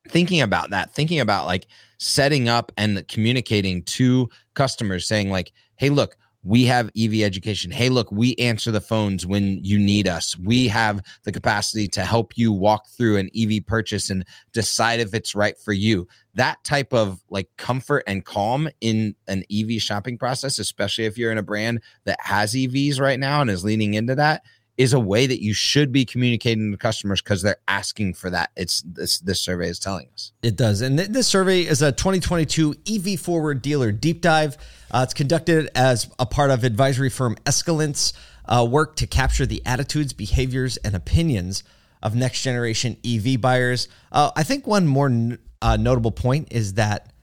thinking 0.10 0.42
about 0.42 0.70
that, 0.72 0.94
thinking 0.94 1.20
about 1.20 1.46
like 1.46 1.68
setting 2.00 2.50
up 2.50 2.72
and 2.78 3.08
communicating 3.08 3.84
to 3.84 4.30
customers 4.54 5.08
saying 5.08 5.30
like, 5.30 5.52
"Hey, 5.76 5.90
look, 5.90 6.18
we 6.44 6.66
have 6.66 6.92
EV 6.98 7.22
education. 7.22 7.72
Hey, 7.72 7.90
look, 7.90 8.12
we 8.12 8.36
answer 8.36 8.72
the 8.72 8.82
phones 8.82 9.26
when 9.26 9.64
you 9.64 9.80
need 9.80 10.08
us. 10.08 10.38
We 10.38 10.68
have 10.68 11.02
the 11.24 11.32
capacity 11.32 11.88
to 11.90 12.04
help 12.04 12.38
you 12.38 12.52
walk 12.52 12.88
through 12.90 13.18
an 13.18 13.30
EV 13.36 13.66
purchase 13.66 14.10
and 14.10 14.26
decide 14.52 15.00
if 15.00 15.14
it's 15.14 15.36
right 15.36 15.58
for 15.58 15.74
you. 15.74 16.08
That 16.36 16.64
type 16.64 16.94
of 16.94 17.24
like 17.30 17.50
comfort 17.58 18.04
and 18.08 18.26
calm 18.26 18.70
in 18.82 19.16
an 19.28 19.44
EV 19.52 19.82
shopping 19.82 20.18
process, 20.18 20.60
especially 20.60 21.06
if 21.06 21.18
you're 21.18 21.32
in 21.32 21.38
a 21.38 21.44
brand 21.44 21.82
that 22.04 22.20
has 22.22 22.54
EVs 22.54 23.00
right 23.00 23.20
now 23.20 23.42
and 23.42 23.50
is 23.50 23.64
leaning 23.64 23.94
into 23.94 24.16
that, 24.16 24.44
is 24.78 24.94
a 24.94 25.00
way 25.00 25.28
that 25.28 25.42
you 25.42 25.54
should 25.54 25.92
be 25.92 26.04
communicating 26.04 26.72
to 26.72 26.78
customers 26.78 27.22
because 27.22 27.42
they're 27.42 27.58
asking 27.68 28.14
for 28.14 28.30
that. 28.30 28.52
It's 28.56 28.82
this 28.82 29.20
this 29.20 29.40
survey 29.40 29.70
is 29.70 29.80
telling 29.80 30.08
us. 30.14 30.32
It 30.42 30.56
does. 30.56 30.82
And 30.82 30.98
th- 30.98 31.10
this 31.10 31.28
survey 31.28 31.62
is 31.62 31.82
a 31.82 31.92
2022 31.92 32.76
EV 32.90 33.20
Forward 33.20 33.62
Dealer 33.62 33.92
Deep 33.92 34.22
Dive. 34.22 34.58
Uh, 34.90 35.02
it's 35.04 35.14
conducted 35.14 35.70
as 35.76 36.10
a 36.18 36.26
part 36.26 36.50
of 36.50 36.64
advisory 36.64 37.10
firm 37.10 37.36
Escalent's 37.46 38.14
uh, 38.46 38.68
work 38.70 38.96
to 38.98 39.08
capture 39.08 39.46
the 39.46 39.62
attitudes, 39.66 40.12
behaviors, 40.14 40.78
and 40.78 40.96
opinions 40.96 41.64
of 42.02 42.16
next 42.16 42.42
generation 42.42 42.98
EV 43.06 43.40
buyers. 43.40 43.88
Uh, 44.12 44.32
I 44.36 44.44
think 44.44 44.68
one 44.68 44.88
more 44.88 45.08
n- 45.08 45.40
uh, 45.62 45.78
notable 45.78 46.12
point 46.12 46.50
is 46.52 46.74
that 46.74 47.14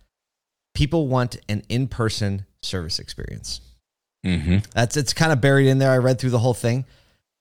people 0.74 1.08
want 1.08 1.36
an 1.48 1.62
in 1.68 1.88
person 1.88 2.46
service 2.62 2.98
experience. 2.98 3.60
Mm-hmm. 4.24 4.58
That's 4.72 4.96
it's 4.96 5.12
kind 5.12 5.32
of 5.32 5.40
buried 5.40 5.66
in 5.66 5.78
there. 5.78 5.90
I 5.90 5.98
read 5.98 6.18
through 6.18 6.30
the 6.30 6.38
whole 6.38 6.54
thing. 6.54 6.84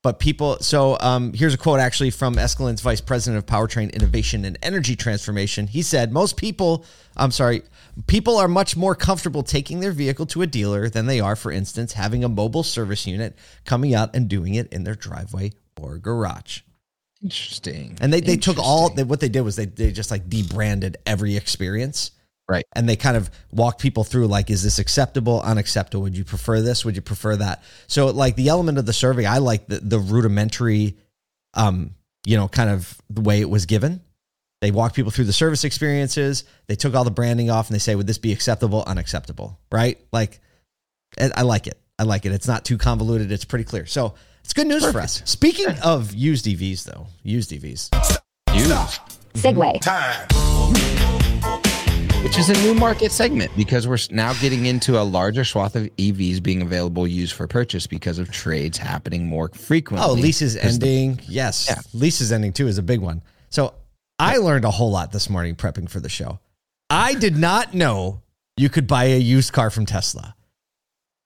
But 0.01 0.19
people, 0.19 0.57
so 0.61 0.97
um, 1.01 1.33
here's 1.33 1.53
a 1.53 1.57
quote 1.57 1.81
actually 1.81 2.11
from 2.11 2.35
Escalent's 2.35 2.79
vice 2.79 3.01
president 3.01 3.37
of 3.37 3.45
powertrain 3.45 3.91
innovation 3.93 4.45
and 4.45 4.57
energy 4.63 4.95
transformation. 4.95 5.67
He 5.67 5.81
said, 5.81 6.13
Most 6.13 6.37
people, 6.37 6.85
I'm 7.17 7.31
sorry, 7.31 7.63
people 8.07 8.37
are 8.37 8.47
much 8.47 8.77
more 8.77 8.95
comfortable 8.95 9.43
taking 9.43 9.81
their 9.81 9.91
vehicle 9.91 10.25
to 10.27 10.41
a 10.41 10.47
dealer 10.47 10.87
than 10.89 11.05
they 11.05 11.19
are, 11.19 11.35
for 11.35 11.51
instance, 11.51 11.93
having 11.93 12.23
a 12.23 12.29
mobile 12.29 12.63
service 12.63 13.05
unit 13.05 13.37
coming 13.65 13.93
out 13.93 14.15
and 14.15 14.29
doing 14.29 14.55
it 14.55 14.71
in 14.71 14.85
their 14.85 14.95
driveway 14.95 15.51
or 15.77 15.97
garage. 15.97 16.61
Interesting. 17.21 17.97
And 17.99 18.13
they, 18.13 18.21
they 18.21 18.37
took 18.37 18.57
all, 18.57 18.89
they, 18.89 19.03
what 19.03 19.19
they 19.19 19.27
did 19.27 19.41
was 19.41 19.57
they, 19.57 19.65
they 19.65 19.91
just 19.91 20.11
like 20.11 20.29
debranded 20.29 20.95
every 21.05 21.35
experience. 21.35 22.11
Right. 22.49 22.65
And 22.75 22.89
they 22.89 22.95
kind 22.95 23.15
of 23.15 23.29
walk 23.51 23.77
people 23.77 24.03
through 24.03 24.25
like, 24.25 24.49
is 24.49 24.63
this 24.63 24.79
acceptable, 24.79 25.39
unacceptable? 25.41 26.01
Would 26.01 26.17
you 26.17 26.23
prefer 26.23 26.61
this? 26.61 26.83
Would 26.83 26.95
you 26.95 27.01
prefer 27.03 27.35
that? 27.35 27.63
So 27.85 28.07
like 28.07 28.35
the 28.35 28.49
element 28.49 28.79
of 28.79 28.87
the 28.87 28.93
survey, 28.93 29.27
I 29.27 29.37
like 29.37 29.67
the, 29.67 29.79
the 29.79 29.99
rudimentary, 29.99 30.97
um, 31.53 31.91
you 32.25 32.37
know, 32.37 32.47
kind 32.47 32.71
of 32.71 32.99
the 33.07 33.21
way 33.21 33.39
it 33.39 33.49
was 33.49 33.67
given. 33.67 34.01
They 34.61 34.71
walk 34.71 34.95
people 34.95 35.11
through 35.11 35.25
the 35.25 35.33
service 35.33 35.63
experiences. 35.63 36.43
They 36.65 36.75
took 36.75 36.95
all 36.95 37.03
the 37.03 37.11
branding 37.11 37.51
off 37.51 37.69
and 37.69 37.75
they 37.75 37.79
say, 37.79 37.93
would 37.93 38.07
this 38.07 38.17
be 38.17 38.33
acceptable, 38.33 38.83
unacceptable? 38.85 39.59
Right. 39.71 39.99
Like, 40.11 40.39
I 41.19 41.29
I 41.37 41.41
like 41.43 41.67
it. 41.67 41.79
I 41.99 42.03
like 42.03 42.25
it. 42.25 42.31
It's 42.31 42.47
not 42.47 42.65
too 42.65 42.79
convoluted. 42.79 43.31
It's 43.31 43.45
pretty 43.45 43.65
clear. 43.65 43.85
So 43.85 44.15
it's 44.43 44.53
good 44.53 44.67
news 44.67 44.89
for 44.91 44.99
us. 44.99 45.21
Speaking 45.25 45.77
of 45.83 46.15
used 46.15 46.45
EVs, 46.45 46.83
though, 46.83 47.07
used 47.21 47.51
EVs. 47.51 47.89
Used. 48.55 48.99
segue. 49.35 50.98
Which 52.23 52.37
is 52.37 52.49
a 52.49 52.53
new 52.63 52.73
market 52.73 53.11
segment 53.11 53.49
because 53.55 53.87
we're 53.87 53.97
now 54.11 54.33
getting 54.41 54.65
into 54.65 54.99
a 54.99 55.03
larger 55.03 55.43
swath 55.45 55.75
of 55.75 55.83
EVs 55.97 56.43
being 56.43 56.61
available 56.61 57.07
used 57.07 57.33
for 57.33 57.47
purchase 57.47 57.87
because 57.87 58.19
of 58.19 58.29
trades 58.31 58.77
happening 58.77 59.25
more 59.25 59.49
frequently. 59.49 60.05
Oh, 60.07 60.13
leases 60.13 60.55
'Cause 60.55 60.79
the- 60.79 60.87
ending. 60.87 61.19
yes. 61.29 61.67
Yeah. 61.69 61.79
Leases 61.93 62.31
ending 62.31 62.51
too 62.51 62.67
is 62.67 62.77
a 62.77 62.83
big 62.83 62.99
one. 62.99 63.21
So 63.49 63.73
I 64.19 64.37
learned 64.37 64.65
a 64.65 64.71
whole 64.71 64.91
lot 64.91 65.11
this 65.13 65.29
morning 65.29 65.55
prepping 65.55 65.89
for 65.89 65.99
the 66.01 66.09
show. 66.09 66.39
I 66.89 67.13
did 67.13 67.37
not 67.37 67.73
know 67.73 68.21
you 68.57 68.67
could 68.69 68.85
buy 68.87 69.05
a 69.05 69.17
used 69.19 69.53
car 69.53 69.69
from 69.69 69.85
Tesla. 69.85 70.35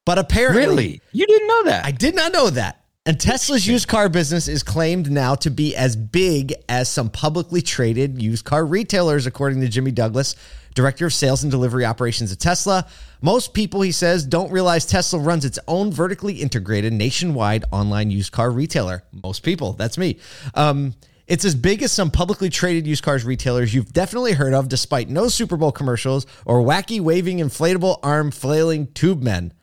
But 0.05 0.19
apparently, 0.19 0.65
really? 0.67 1.01
You 1.11 1.25
didn't 1.25 1.47
know 1.47 1.63
that? 1.65 1.85
I 1.85 1.91
did 1.91 2.13
not 2.13 2.33
know 2.33 2.49
that. 2.51 2.81
And 3.05 3.19
Tesla's 3.19 3.65
used 3.67 3.87
car 3.89 4.07
business 4.09 4.47
is 4.47 4.63
claimed 4.63 5.11
now 5.11 5.35
to 5.35 5.49
be 5.49 5.75
as 5.75 5.95
big 5.95 6.53
as 6.69 6.87
some 6.87 7.09
publicly 7.09 7.61
traded 7.61 8.21
used 8.21 8.45
car 8.45 8.65
retailers, 8.65 9.25
according 9.25 9.59
to 9.61 9.67
Jimmy 9.67 9.91
Douglas, 9.91 10.35
director 10.75 11.05
of 11.05 11.13
sales 11.13 11.43
and 11.43 11.51
delivery 11.51 11.85
operations 11.85 12.31
at 12.31 12.39
Tesla. 12.39 12.85
Most 13.21 13.53
people, 13.53 13.81
he 13.81 13.91
says, 13.91 14.25
don't 14.25 14.51
realize 14.51 14.85
Tesla 14.85 15.19
runs 15.19 15.45
its 15.45 15.59
own 15.67 15.91
vertically 15.91 16.35
integrated 16.41 16.93
nationwide 16.93 17.65
online 17.71 18.11
used 18.11 18.31
car 18.31 18.51
retailer. 18.51 19.03
Most 19.23 19.43
people, 19.43 19.73
that's 19.73 19.97
me. 19.97 20.19
Um, 20.55 20.93
it's 21.25 21.45
as 21.45 21.55
big 21.55 21.81
as 21.83 21.91
some 21.91 22.11
publicly 22.11 22.49
traded 22.49 22.85
used 22.85 23.01
cars 23.03 23.23
retailers 23.23 23.73
you've 23.73 23.93
definitely 23.93 24.33
heard 24.33 24.53
of, 24.53 24.67
despite 24.67 25.07
no 25.09 25.29
Super 25.29 25.55
Bowl 25.55 25.71
commercials 25.71 26.25
or 26.45 26.59
wacky 26.61 26.99
waving 26.99 27.37
inflatable 27.37 27.97
arm 28.03 28.29
flailing 28.29 28.87
tube 28.87 29.21
men. 29.23 29.53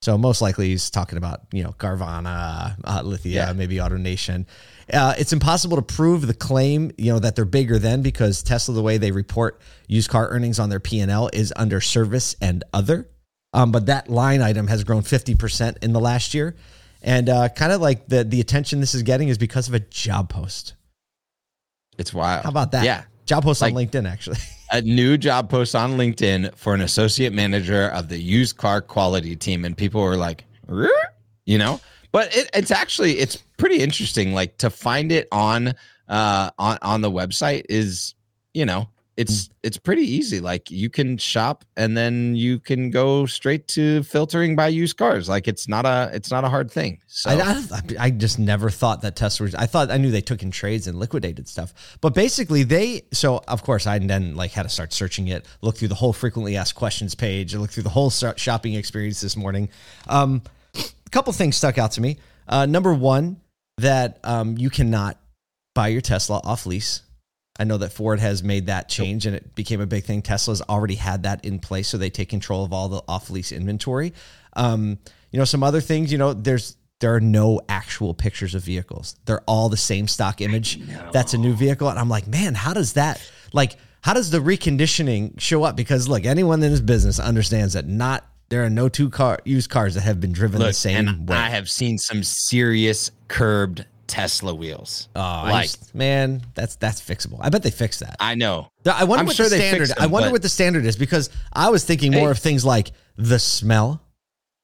So 0.00 0.16
most 0.16 0.40
likely 0.40 0.68
he's 0.68 0.90
talking 0.90 1.18
about 1.18 1.40
you 1.52 1.64
know 1.64 1.72
Carvana, 1.72 2.76
uh, 2.84 3.02
Lithia, 3.02 3.46
Yeah. 3.48 3.52
maybe 3.52 3.76
AutoNation. 3.78 4.46
Uh, 4.92 5.14
it's 5.18 5.32
impossible 5.32 5.76
to 5.76 5.82
prove 5.82 6.26
the 6.26 6.34
claim 6.34 6.90
you 6.96 7.12
know 7.12 7.18
that 7.18 7.36
they're 7.36 7.44
bigger 7.44 7.78
than 7.78 8.00
because 8.00 8.42
Tesla 8.42 8.74
the 8.74 8.82
way 8.82 8.96
they 8.96 9.10
report 9.10 9.60
used 9.86 10.08
car 10.08 10.28
earnings 10.28 10.58
on 10.58 10.70
their 10.70 10.80
P 10.80 11.00
and 11.00 11.10
L 11.10 11.28
is 11.32 11.52
under 11.56 11.80
service 11.80 12.36
and 12.40 12.64
other. 12.72 13.08
Um, 13.52 13.72
but 13.72 13.86
that 13.86 14.08
line 14.08 14.40
item 14.42 14.66
has 14.68 14.84
grown 14.84 15.02
fifty 15.02 15.34
percent 15.34 15.78
in 15.82 15.92
the 15.92 16.00
last 16.00 16.32
year, 16.34 16.56
and 17.02 17.28
uh, 17.28 17.48
kind 17.50 17.72
of 17.72 17.80
like 17.80 18.08
the 18.08 18.24
the 18.24 18.40
attention 18.40 18.80
this 18.80 18.94
is 18.94 19.02
getting 19.02 19.28
is 19.28 19.38
because 19.38 19.68
of 19.68 19.74
a 19.74 19.80
job 19.80 20.30
post. 20.30 20.74
it's 21.98 22.14
wild. 22.14 22.44
How 22.44 22.50
about 22.50 22.72
that? 22.72 22.84
Yeah. 22.84 23.04
job 23.26 23.44
post 23.44 23.62
on 23.62 23.72
LinkedIn 23.72 24.10
actually. 24.10 24.38
a 24.72 24.80
new 24.80 25.18
job 25.18 25.50
post 25.50 25.74
on 25.74 25.92
LinkedIn 25.92 26.54
for 26.56 26.74
an 26.74 26.80
associate 26.80 27.32
manager 27.32 27.88
of 27.88 28.08
the 28.08 28.18
used 28.18 28.56
car 28.56 28.80
quality 28.80 29.36
team, 29.36 29.64
and 29.64 29.76
people 29.76 30.00
were 30.00 30.16
like, 30.16 30.44
"Rrr?" 30.66 30.88
you 31.44 31.58
know. 31.58 31.80
But 32.12 32.34
it, 32.34 32.50
it's 32.54 32.70
actually 32.70 33.18
it's 33.18 33.36
pretty 33.56 33.80
interesting. 33.80 34.34
Like 34.34 34.58
to 34.58 34.70
find 34.70 35.12
it 35.12 35.28
on 35.32 35.74
uh 36.08 36.50
on 36.58 36.78
on 36.82 37.00
the 37.00 37.10
website 37.10 37.64
is 37.68 38.14
you 38.54 38.64
know 38.64 38.88
it's 39.18 39.50
it's 39.64 39.76
pretty 39.76 40.02
easy. 40.02 40.38
Like 40.38 40.70
you 40.70 40.88
can 40.88 41.18
shop 41.18 41.64
and 41.76 41.96
then 41.96 42.36
you 42.36 42.60
can 42.60 42.90
go 42.90 43.26
straight 43.26 43.66
to 43.68 44.04
filtering 44.04 44.54
by 44.54 44.68
used 44.68 44.96
cars. 44.96 45.28
Like 45.28 45.48
it's 45.48 45.66
not 45.66 45.84
a 45.84 46.08
it's 46.14 46.30
not 46.30 46.44
a 46.44 46.48
hard 46.48 46.70
thing. 46.70 47.00
So 47.08 47.30
I, 47.30 47.34
I, 47.42 47.80
I 47.98 48.10
just 48.10 48.38
never 48.38 48.70
thought 48.70 49.02
that 49.02 49.16
Tesla 49.16 49.44
was. 49.44 49.56
I 49.56 49.66
thought 49.66 49.90
I 49.90 49.96
knew 49.96 50.12
they 50.12 50.20
took 50.20 50.44
in 50.44 50.52
trades 50.52 50.86
and 50.86 51.00
liquidated 51.00 51.48
stuff, 51.48 51.98
but 52.00 52.14
basically 52.14 52.62
they. 52.62 53.02
So 53.12 53.42
of 53.48 53.64
course 53.64 53.88
I 53.88 53.98
then 53.98 54.36
like 54.36 54.52
had 54.52 54.62
to 54.62 54.68
start 54.68 54.92
searching 54.92 55.26
it, 55.26 55.44
look 55.62 55.76
through 55.76 55.88
the 55.88 55.96
whole 55.96 56.12
frequently 56.12 56.56
asked 56.56 56.76
questions 56.76 57.16
page, 57.16 57.52
and 57.54 57.60
look 57.60 57.72
through 57.72 57.82
the 57.82 57.88
whole 57.88 58.10
shopping 58.10 58.74
experience 58.74 59.20
this 59.20 59.36
morning. 59.36 59.68
Um, 60.06 60.42
a 61.08 61.10
couple 61.10 61.32
things 61.32 61.56
stuck 61.56 61.78
out 61.78 61.92
to 61.92 62.02
me. 62.02 62.18
Uh, 62.46 62.66
number 62.66 62.92
one, 62.92 63.40
that 63.78 64.20
um, 64.24 64.58
you 64.58 64.68
cannot 64.68 65.18
buy 65.74 65.88
your 65.88 66.02
Tesla 66.02 66.40
off 66.44 66.66
lease. 66.66 67.02
I 67.58 67.64
know 67.64 67.78
that 67.78 67.92
Ford 67.92 68.20
has 68.20 68.42
made 68.42 68.66
that 68.66 68.88
change 68.88 69.26
and 69.26 69.34
it 69.34 69.54
became 69.54 69.80
a 69.80 69.86
big 69.86 70.04
thing. 70.04 70.22
Tesla's 70.22 70.62
already 70.62 70.94
had 70.94 71.22
that 71.24 71.44
in 71.44 71.58
place, 71.58 71.88
so 71.88 71.96
they 71.96 72.10
take 72.10 72.28
control 72.28 72.64
of 72.64 72.72
all 72.72 72.88
the 72.88 73.02
off 73.08 73.30
lease 73.30 73.50
inventory. 73.50 74.12
Um, 74.52 74.98
you 75.32 75.38
know, 75.38 75.44
some 75.44 75.62
other 75.62 75.80
things, 75.80 76.12
you 76.12 76.18
know, 76.18 76.34
there's 76.34 76.76
there 77.00 77.14
are 77.14 77.20
no 77.20 77.60
actual 77.68 78.12
pictures 78.12 78.54
of 78.54 78.62
vehicles. 78.62 79.16
They're 79.24 79.42
all 79.46 79.68
the 79.68 79.76
same 79.76 80.08
stock 80.08 80.40
image. 80.40 80.80
That's 81.12 81.32
a 81.32 81.38
new 81.38 81.54
vehicle. 81.54 81.88
And 81.88 81.98
I'm 81.98 82.08
like, 82.08 82.26
man, 82.26 82.54
how 82.54 82.74
does 82.74 82.94
that 82.94 83.20
like 83.52 83.76
how 84.02 84.14
does 84.14 84.30
the 84.30 84.38
reconditioning 84.38 85.40
show 85.40 85.64
up? 85.64 85.76
Because 85.76 86.08
look, 86.08 86.24
anyone 86.24 86.62
in 86.62 86.70
this 86.70 86.80
business 86.80 87.18
understands 87.18 87.74
that 87.74 87.86
not 87.86 88.27
there 88.50 88.64
are 88.64 88.70
no 88.70 88.88
two 88.88 89.10
car 89.10 89.38
used 89.44 89.70
cars 89.70 89.94
that 89.94 90.02
have 90.02 90.20
been 90.20 90.32
driven 90.32 90.58
the 90.58 90.66
look, 90.66 90.74
same 90.74 91.08
and 91.08 91.28
way. 91.28 91.36
I 91.36 91.50
have 91.50 91.70
seen 91.70 91.98
some 91.98 92.22
serious 92.22 93.10
curbed 93.28 93.84
Tesla 94.06 94.54
wheels. 94.54 95.08
Oh, 95.14 95.20
like 95.20 95.64
just- 95.70 95.94
man, 95.94 96.42
that's 96.54 96.76
that's 96.76 97.00
fixable. 97.00 97.38
I 97.40 97.50
bet 97.50 97.62
they 97.62 97.70
fixed 97.70 98.00
that. 98.00 98.16
I 98.20 98.34
know. 98.36 98.68
I 98.86 99.04
wonder 99.04 99.20
I'm 99.20 99.26
what 99.26 99.36
sure 99.36 99.48
the 99.50 99.56
standard. 99.56 99.88
fixed 99.88 100.00
I 100.00 100.06
wonder 100.06 100.30
what 100.30 100.40
the 100.42 100.48
standard 100.48 100.86
is 100.86 100.96
because 100.96 101.28
I 101.52 101.68
was 101.68 101.84
thinking 101.84 102.12
more 102.12 102.28
Hey. 102.28 102.30
of 102.30 102.38
things 102.38 102.64
like 102.64 102.92
the 103.16 103.38
smell, 103.38 104.00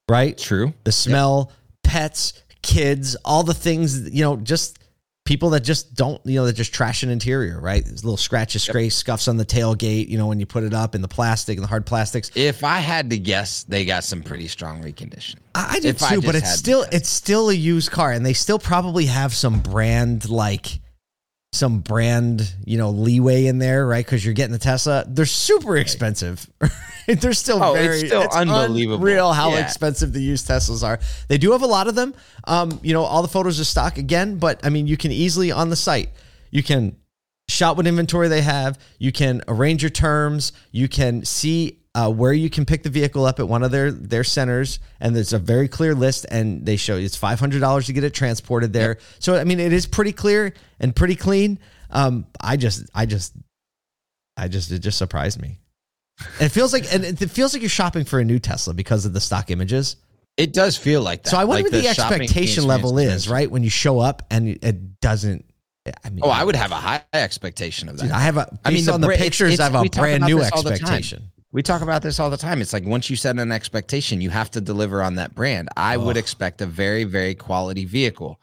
right? 0.08 0.36
True. 0.38 0.72
The 0.84 0.92
smell, 0.92 1.52
pets, 1.82 2.32
kids, 2.62 3.16
all 3.24 3.42
the 3.42 3.52
things. 3.52 4.08
You 4.10 4.22
know, 4.24 4.36
just 4.36 4.78
people 5.24 5.50
that 5.50 5.60
just 5.60 5.94
don't. 5.94 6.20
You 6.24 6.36
know, 6.36 6.46
that 6.46 6.52
just 6.52 6.72
trash 6.72 7.02
an 7.02 7.10
interior, 7.10 7.60
right? 7.60 7.84
There's 7.84 8.04
little 8.04 8.16
scratches, 8.16 8.62
scrapes, 8.62 8.94
scuffs 8.94 9.28
on 9.28 9.36
the 9.36 9.44
tailgate. 9.44 10.08
You 10.08 10.18
know, 10.18 10.26
when 10.26 10.40
you 10.40 10.46
put 10.46 10.64
it 10.64 10.74
up 10.74 10.94
in 10.94 11.02
the 11.02 11.08
plastic 11.08 11.56
and 11.56 11.64
the 11.64 11.68
hard 11.68 11.86
plastics. 11.86 12.30
If 12.34 12.64
I 12.64 12.78
had 12.78 13.10
to 13.10 13.18
guess, 13.18 13.64
they 13.64 13.84
got 13.84 14.04
some 14.04 14.22
pretty 14.22 14.48
strong 14.48 14.82
reconditioning. 14.82 15.40
I, 15.54 15.74
I 15.76 15.80
did 15.80 15.96
If 15.96 16.02
I 16.02 16.14
too, 16.14 16.22
but 16.22 16.34
it's 16.34 16.54
still 16.54 16.84
it's 16.92 17.08
still 17.08 17.50
a 17.50 17.54
used 17.54 17.90
car, 17.90 18.12
and 18.12 18.24
they 18.24 18.34
still 18.34 18.58
probably 18.58 19.06
have 19.06 19.34
some 19.34 19.60
brand 19.60 20.28
like 20.28 20.80
some 21.54 21.78
brand, 21.80 22.52
you 22.64 22.76
know, 22.78 22.90
leeway 22.90 23.46
in 23.46 23.58
there, 23.58 23.86
right? 23.86 24.04
Because 24.04 24.24
you're 24.24 24.34
getting 24.34 24.52
the 24.52 24.58
Tesla. 24.58 25.04
They're 25.06 25.24
super 25.26 25.76
expensive. 25.76 26.48
they're 27.06 27.32
still 27.32 27.62
Oh, 27.62 27.74
very 27.74 27.98
it's 28.00 28.06
still 28.08 28.28
unbelievable. 28.32 29.04
Real 29.04 29.32
how 29.32 29.50
Yeah. 29.50 29.64
expensive 29.64 30.12
the 30.12 30.20
used 30.20 30.48
Teslas 30.48 30.82
are. 30.82 30.98
They 31.28 31.38
do 31.38 31.52
have 31.52 31.62
a 31.62 31.66
lot 31.66 31.86
of 31.86 31.94
them. 31.94 32.14
Um, 32.44 32.80
you 32.82 32.92
know, 32.92 33.02
all 33.04 33.22
the 33.22 33.28
photos 33.28 33.60
are 33.60 33.64
stock 33.64 33.98
again, 33.98 34.38
but 34.38 34.60
I 34.64 34.68
mean, 34.70 34.86
you 34.86 34.96
can 34.96 35.12
easily 35.12 35.52
on 35.52 35.70
the 35.70 35.76
site, 35.76 36.10
you 36.50 36.62
can 36.62 36.96
shop 37.48 37.76
what 37.76 37.86
inventory 37.86 38.28
they 38.28 38.42
have. 38.42 38.78
You 38.98 39.12
can 39.12 39.42
arrange 39.46 39.82
your 39.82 39.90
terms. 39.90 40.52
You 40.72 40.88
can 40.88 41.24
see 41.24 41.80
uh, 41.94 42.10
where 42.10 42.32
you 42.32 42.50
can 42.50 42.64
pick 42.64 42.82
the 42.82 42.90
vehicle 42.90 43.24
up 43.24 43.38
at 43.40 43.48
one 43.48 43.62
of 43.62 43.70
their 43.70 43.90
their 43.92 44.24
centers, 44.24 44.80
and 45.00 45.14
there's 45.14 45.32
a 45.32 45.38
very 45.38 45.68
clear 45.68 45.94
list. 45.94 46.26
And 46.30 46.64
they 46.66 46.76
show 46.76 46.96
you 46.96 47.04
it's 47.06 47.16
five 47.16 47.38
hundred 47.40 47.60
dollars 47.60 47.86
to 47.86 47.92
get 47.92 48.04
it 48.04 48.14
transported 48.14 48.72
there. 48.72 48.98
So 49.18 49.36
I 49.36 49.44
mean, 49.44 49.60
it 49.60 49.72
is 49.72 49.86
pretty 49.86 50.12
clear 50.12 50.52
and 50.80 50.94
pretty 50.94 51.16
clean. 51.16 51.58
Um, 51.90 52.26
I 52.40 52.56
just, 52.56 52.84
I 52.94 53.06
just, 53.06 53.34
I 54.36 54.48
just, 54.48 54.72
it 54.72 54.80
just 54.80 54.98
surprised 54.98 55.40
me. 55.40 55.60
And 56.40 56.46
it 56.46 56.48
feels 56.48 56.72
like, 56.72 56.92
and 56.92 57.04
it 57.04 57.30
feels 57.30 57.52
like 57.54 57.62
you're 57.62 57.68
shopping 57.68 58.04
for 58.04 58.18
a 58.18 58.24
new 58.24 58.38
Tesla 58.40 58.74
because 58.74 59.06
of 59.06 59.12
the 59.12 59.20
stock 59.20 59.50
images. 59.50 59.96
It 60.36 60.52
does 60.52 60.76
feel 60.76 61.02
like 61.02 61.22
that. 61.22 61.30
So 61.30 61.36
I 61.36 61.44
wonder 61.44 61.64
Like 61.64 61.72
what 61.72 61.82
the, 61.84 61.94
shopping 61.94 62.22
expectation 62.22 62.66
level 62.66 62.98
is, 62.98 63.28
right? 63.28 63.48
When 63.48 63.62
you 63.62 63.70
show 63.70 64.00
up 64.00 64.22
and 64.30 64.48
it 64.48 65.00
doesn't. 65.00 65.44
I 66.02 66.10
mean, 66.10 66.20
Oh, 66.24 66.30
I 66.30 66.42
would 66.42 66.56
have 66.56 66.72
a 66.72 66.76
high 66.76 67.04
expectation 67.12 67.88
of 67.88 67.98
that. 67.98 68.04
Dude, 68.04 68.12
I 68.12 68.20
have 68.20 68.38
a. 68.38 68.58
I 68.64 68.70
mean, 68.70 68.78
based 68.78 68.86
the 68.86 68.92
on 68.94 69.00
the 69.00 69.06
bra- 69.06 69.14
it's- 69.14 69.24
pictures, 69.24 69.52
it's- 69.52 69.68
I 69.68 69.70
have 69.72 69.86
a 69.86 69.88
brand 69.90 70.24
new 70.24 70.38
this 70.38 70.50
all 70.50 70.62
the 70.62 70.70
time. 70.70 70.80
expectation. 70.80 71.30
We 71.54 71.62
talk 71.62 71.82
about 71.82 72.02
this 72.02 72.18
all 72.18 72.30
the 72.30 72.36
time. 72.36 72.60
It's 72.60 72.72
like 72.72 72.84
once 72.84 73.08
you 73.08 73.14
set 73.14 73.38
an 73.38 73.52
expectation, 73.52 74.20
you 74.20 74.28
have 74.30 74.50
to 74.50 74.60
deliver 74.60 75.00
on 75.00 75.14
that 75.14 75.36
brand. 75.36 75.68
I 75.76 75.96
would 75.96 76.16
expect 76.16 76.60
a 76.60 76.66
very, 76.66 77.04
very 77.04 77.36
quality 77.36 77.84
vehicle. 77.84 78.40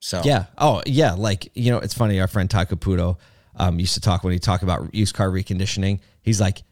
So 0.00 0.22
Yeah. 0.24 0.46
Oh, 0.56 0.82
yeah. 0.86 1.12
Like 1.12 1.50
you 1.54 1.70
know, 1.70 1.76
it's 1.80 1.92
funny. 1.92 2.18
Our 2.18 2.26
friend 2.26 2.48
Todd 2.48 2.70
Caputo 2.70 3.18
um, 3.56 3.78
used 3.78 3.92
to 3.92 4.00
talk 4.00 4.24
when 4.24 4.32
he 4.32 4.38
talked 4.38 4.62
about 4.62 4.94
used 4.94 5.14
car 5.14 5.28
reconditioning. 5.28 6.00
He's 6.22 6.40
like, 6.40 6.62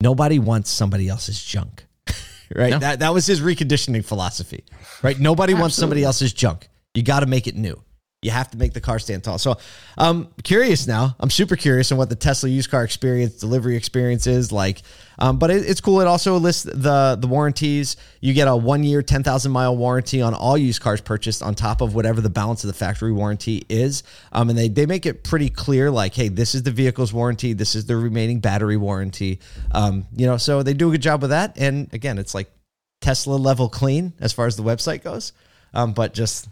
nobody 0.00 0.38
wants 0.38 0.70
somebody 0.70 1.08
else's 1.08 1.42
junk, 1.44 1.86
right? 2.54 2.70
No. 2.70 2.78
That 2.78 3.00
that 3.00 3.12
was 3.12 3.26
his 3.26 3.40
reconditioning 3.40 4.04
philosophy, 4.04 4.64
right? 5.02 5.18
Nobody 5.18 5.54
wants 5.54 5.74
somebody 5.74 6.04
else's 6.04 6.32
junk. 6.32 6.68
You 6.94 7.02
got 7.02 7.20
to 7.20 7.26
make 7.26 7.48
it 7.48 7.56
new. 7.56 7.82
You 8.22 8.30
have 8.30 8.50
to 8.50 8.58
make 8.58 8.72
the 8.72 8.80
car 8.80 8.98
stand 8.98 9.22
tall. 9.22 9.38
So 9.38 9.56
I'm 9.96 10.28
curious 10.42 10.86
now. 10.86 11.14
I'm 11.20 11.30
super 11.30 11.54
curious 11.54 11.92
on 11.92 11.98
what 11.98 12.08
the 12.08 12.16
Tesla 12.16 12.48
used 12.48 12.70
car 12.70 12.82
experience, 12.82 13.34
delivery 13.34 13.76
experience 13.76 14.26
is 14.26 14.50
like. 14.50 14.82
Um, 15.18 15.38
but 15.38 15.50
it, 15.50 15.68
it's 15.68 15.80
cool. 15.82 16.00
It 16.00 16.06
also 16.06 16.36
lists 16.38 16.62
the 16.64 17.18
the 17.20 17.26
warranties. 17.26 17.96
You 18.20 18.32
get 18.32 18.48
a 18.48 18.56
one 18.56 18.84
year, 18.84 19.02
ten 19.02 19.22
thousand 19.22 19.52
mile 19.52 19.76
warranty 19.76 20.22
on 20.22 20.32
all 20.34 20.56
used 20.56 20.80
cars 20.80 21.00
purchased, 21.02 21.42
on 21.42 21.54
top 21.54 21.82
of 21.82 21.94
whatever 21.94 22.20
the 22.20 22.30
balance 22.30 22.64
of 22.64 22.68
the 22.68 22.74
factory 22.74 23.12
warranty 23.12 23.64
is. 23.68 24.02
Um, 24.32 24.48
and 24.48 24.58
they 24.58 24.68
they 24.68 24.86
make 24.86 25.04
it 25.04 25.22
pretty 25.22 25.50
clear, 25.50 25.90
like, 25.90 26.14
hey, 26.14 26.28
this 26.28 26.54
is 26.54 26.62
the 26.62 26.72
vehicle's 26.72 27.12
warranty. 27.12 27.52
This 27.52 27.74
is 27.74 27.84
the 27.84 27.96
remaining 27.96 28.40
battery 28.40 28.78
warranty. 28.78 29.40
Um, 29.72 30.06
you 30.16 30.26
know, 30.26 30.38
so 30.38 30.62
they 30.62 30.74
do 30.74 30.88
a 30.88 30.92
good 30.92 31.02
job 31.02 31.20
with 31.20 31.30
that. 31.30 31.58
And 31.58 31.92
again, 31.92 32.18
it's 32.18 32.34
like 32.34 32.50
Tesla 33.02 33.36
level 33.36 33.68
clean 33.68 34.14
as 34.20 34.32
far 34.32 34.46
as 34.46 34.56
the 34.56 34.62
website 34.62 35.04
goes. 35.04 35.32
Um, 35.74 35.92
but 35.92 36.14
just 36.14 36.48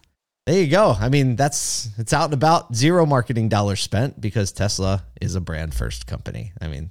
there 0.46 0.60
you 0.62 0.66
go. 0.70 0.94
I 0.98 1.08
mean, 1.08 1.36
that's 1.36 1.88
it's 1.98 2.12
out 2.12 2.26
and 2.26 2.34
about. 2.34 2.74
Zero 2.74 3.06
marketing 3.06 3.48
dollars 3.48 3.80
spent 3.80 4.20
because 4.20 4.52
Tesla 4.52 5.04
is 5.20 5.34
a 5.34 5.40
brand 5.40 5.74
first 5.74 6.06
company. 6.06 6.52
I 6.60 6.68
mean, 6.68 6.90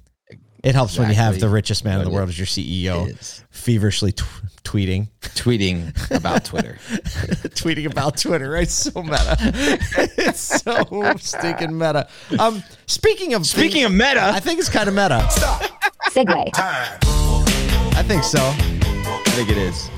it 0.64 0.74
helps 0.74 0.98
when 0.98 1.08
you 1.08 1.14
have 1.14 1.38
the 1.38 1.48
richest 1.48 1.84
man 1.84 2.00
in 2.00 2.04
the 2.04 2.10
world 2.10 2.30
as 2.30 2.38
your 2.38 2.46
CEO 2.46 3.14
feverishly 3.50 4.12
t- 4.12 4.24
tweeting, 4.64 5.08
tweeting 5.20 6.10
about 6.10 6.44
Twitter. 6.46 6.78
tweeting 7.54 7.88
about 7.90 8.16
Twitter. 8.16 8.50
Right? 8.50 8.68
So 8.68 9.02
meta. 9.02 9.36
it's 10.16 10.40
so 10.62 11.16
stinking 11.18 11.76
meta. 11.76 12.08
Um, 12.38 12.62
speaking 12.86 13.34
of 13.34 13.46
Speaking 13.46 13.84
of 13.84 13.92
meta, 13.92 14.24
I 14.24 14.40
think 14.40 14.58
it's 14.58 14.68
kind 14.70 14.88
of 14.88 14.94
meta. 14.94 15.28
Segue. 16.10 16.50
I 17.96 18.02
think 18.02 18.24
so. 18.24 18.40
I 18.40 19.30
think 19.36 19.50
it 19.50 19.58
is. 19.58 19.90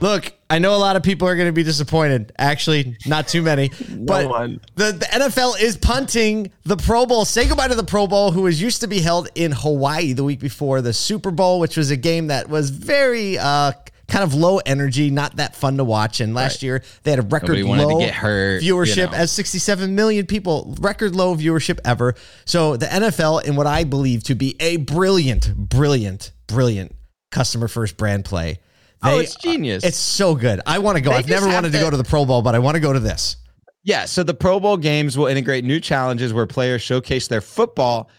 Look, 0.00 0.32
I 0.50 0.58
know 0.58 0.74
a 0.74 0.78
lot 0.78 0.96
of 0.96 1.02
people 1.04 1.28
are 1.28 1.36
going 1.36 1.48
to 1.48 1.52
be 1.52 1.62
disappointed. 1.62 2.32
Actually, 2.36 2.96
not 3.06 3.28
too 3.28 3.40
many. 3.40 3.70
but 3.98 4.28
one. 4.28 4.60
The, 4.74 4.92
the 4.92 5.06
NFL 5.06 5.60
is 5.60 5.76
punting 5.76 6.50
the 6.64 6.76
Pro 6.76 7.06
Bowl. 7.06 7.24
Say 7.24 7.46
goodbye 7.46 7.68
to 7.68 7.76
the 7.76 7.84
Pro 7.84 8.08
Bowl, 8.08 8.32
who 8.32 8.42
was 8.42 8.60
used 8.60 8.80
to 8.80 8.88
be 8.88 9.00
held 9.00 9.28
in 9.36 9.52
Hawaii 9.52 10.12
the 10.12 10.24
week 10.24 10.40
before 10.40 10.82
the 10.82 10.92
Super 10.92 11.30
Bowl, 11.30 11.60
which 11.60 11.76
was 11.76 11.92
a 11.92 11.96
game 11.96 12.26
that 12.26 12.48
was 12.48 12.70
very 12.70 13.38
uh, 13.38 13.72
kind 14.08 14.24
of 14.24 14.34
low 14.34 14.58
energy, 14.66 15.08
not 15.10 15.36
that 15.36 15.54
fun 15.54 15.76
to 15.76 15.84
watch. 15.84 16.20
And 16.20 16.34
last 16.34 16.56
Right. 16.56 16.62
year 16.64 16.82
they 17.04 17.12
had 17.12 17.20
a 17.20 17.22
record 17.22 17.58
Nobody 17.58 17.62
to 17.62 17.86
low 17.86 17.98
get 18.00 18.14
hurt, 18.14 18.60
you 18.62 18.74
viewership 18.74 19.12
know. 19.12 19.16
as 19.18 19.30
67 19.30 19.94
million 19.94 20.26
people, 20.26 20.76
record 20.80 21.14
low 21.14 21.36
viewership 21.36 21.78
ever. 21.84 22.16
So 22.44 22.76
the 22.76 22.86
NFL, 22.86 23.44
in 23.44 23.54
what 23.54 23.68
I 23.68 23.84
believe 23.84 24.24
to 24.24 24.34
be 24.34 24.56
a 24.58 24.78
brilliant, 24.78 25.54
brilliant, 25.56 26.32
brilliant 26.48 26.96
customer 27.30 27.68
first 27.68 27.96
brand 27.96 28.24
play. 28.24 28.58
Oh, 29.02 29.18
it's 29.18 29.34
genius. 29.36 29.82
It's 29.84 29.96
so 29.96 30.34
good. 30.34 30.60
I 30.66 30.78
want 30.78 30.96
to 30.96 31.00
go. 31.02 31.10
They 31.10 31.16
I've 31.16 31.28
never 31.28 31.46
wanted 31.48 31.72
to 31.72 31.78
to- 31.78 31.84
go 31.84 31.90
to 31.90 31.96
the 31.96 32.04
Pro 32.04 32.24
Bowl, 32.26 32.42
but 32.42 32.54
I 32.54 32.58
want 32.58 32.74
to 32.74 32.80
go 32.80 32.92
to 32.92 33.00
this. 33.00 33.36
Yeah, 33.82 34.04
so 34.04 34.22
the 34.22 34.34
Pro 34.34 34.60
Bowl 34.60 34.76
games 34.76 35.16
will 35.16 35.26
integrate 35.26 35.64
new 35.64 35.80
challenges 35.80 36.34
where 36.34 36.46
players 36.46 36.82
showcase 36.82 37.28
their 37.28 37.40
football 37.40 38.10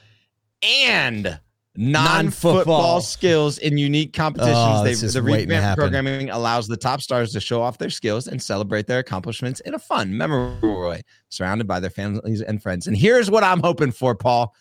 and 0.64 1.40
Non-football. 1.78 2.14
non-football 2.14 3.02
skills 3.02 3.58
in 3.60 3.78
unique 3.78 4.12
competitions. 4.14 4.56
Oh, 4.58 4.84
they, 4.84 4.94
the 4.94 5.22
revamped 5.22 5.80
programming 5.80 6.30
allows 6.30 6.68
the 6.68 6.76
top 6.78 7.00
stars 7.02 7.32
to 7.34 7.40
show 7.40 7.62
off 7.62 7.78
their 7.78 7.90
skills 7.90 8.28
and 8.28 8.42
celebrate 8.42 8.88
their 8.88 9.00
accomplishments 9.00 9.60
in 9.62 9.74
a 9.74 9.80
fun, 9.80 10.16
memorable 10.18 10.90
way, 10.90 11.02
surrounded 11.30 11.68
by 11.68 11.80
their 11.80 11.90
families 11.90 12.42
and 12.42 12.62
friends. 12.62 12.88
And 12.88 12.98
here's 12.98 13.32
what 13.32 13.44
I'm 13.44 13.62
hoping 13.62 13.92
for, 13.92 14.16
Paul. 14.16 14.54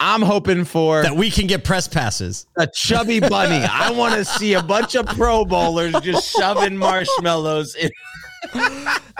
I'm 0.00 0.22
hoping 0.22 0.64
for 0.64 1.02
That 1.02 1.16
we 1.16 1.30
can 1.30 1.46
get 1.46 1.64
press 1.64 1.88
passes. 1.88 2.46
a 2.56 2.66
chubby 2.66 3.20
bunny. 3.20 3.64
I 3.64 3.90
want 3.90 4.14
to 4.14 4.24
see 4.24 4.54
a 4.54 4.62
bunch 4.62 4.94
of 4.94 5.06
Pro 5.06 5.44
Bowlers 5.44 5.94
just 6.02 6.30
shoving 6.36 6.76
marshmallows 6.76 7.74
in. 7.76 7.90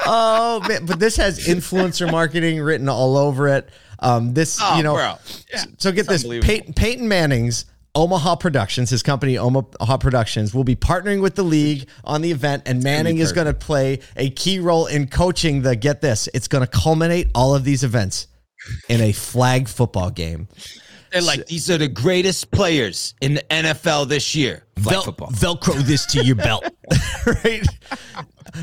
Oh 0.07 0.63
man, 0.69 0.87
but 0.87 0.99
this 1.01 1.17
has 1.17 1.47
influencer 1.47 2.11
marketing 2.11 2.61
written 2.61 2.89
all 2.89 3.17
over 3.17 3.49
it. 3.49 3.69
Um, 4.01 4.35
this, 4.35 4.59
Oh, 4.61 4.77
you 4.77 4.83
know. 4.83 4.97
Yeah, 5.53 5.65
so 5.79 5.93
get 5.93 6.07
this. 6.09 6.25
Peyton, 6.25 6.75
Peyton 6.75 7.09
Manning's 7.09 7.65
Omaha 7.95 8.37
Productions, 8.37 8.91
his 8.91 9.03
company 9.03 9.39
Omaha 9.39 9.97
Productions, 9.99 10.53
will 10.53 10.65
be 10.65 10.77
partnering 10.77 11.23
with 11.23 11.37
the 11.37 11.43
league 11.45 11.89
on 12.05 12.21
the 12.21 12.31
event, 12.33 12.65
and 12.67 12.83
Manning 12.83 13.19
is 13.19 13.33
going 13.33 13.47
to 13.47 13.55
play 13.55 14.01
a 14.17 14.31
key 14.31 14.59
role 14.59 14.87
in 14.87 15.07
coaching 15.07 15.63
the. 15.63 15.75
Get 15.77 16.01
this: 16.01 16.29
it's 16.35 16.49
going 16.49 16.63
to 16.67 16.71
culminate 16.71 17.29
all 17.35 17.55
of 17.55 17.65
these 17.65 17.83
events 17.85 18.27
in 18.89 19.01
a 19.01 19.13
flag 19.13 19.69
football 19.69 20.11
game. 20.11 20.49
They're 21.13 21.23
like, 21.23 21.47
these 21.47 21.71
are 21.71 21.79
the 21.79 21.87
greatest 21.89 22.51
players 22.51 23.15
in 23.21 23.35
the 23.35 23.43
NFL 23.43 24.09
this 24.09 24.35
year. 24.35 24.65
Flag 24.77 24.95
Vel- 24.95 25.03
football. 25.03 25.29
Velcro 25.31 25.75
this 25.83 26.07
to 26.07 26.25
your 26.25 26.35
belt, 26.35 26.65
right? 27.45 27.65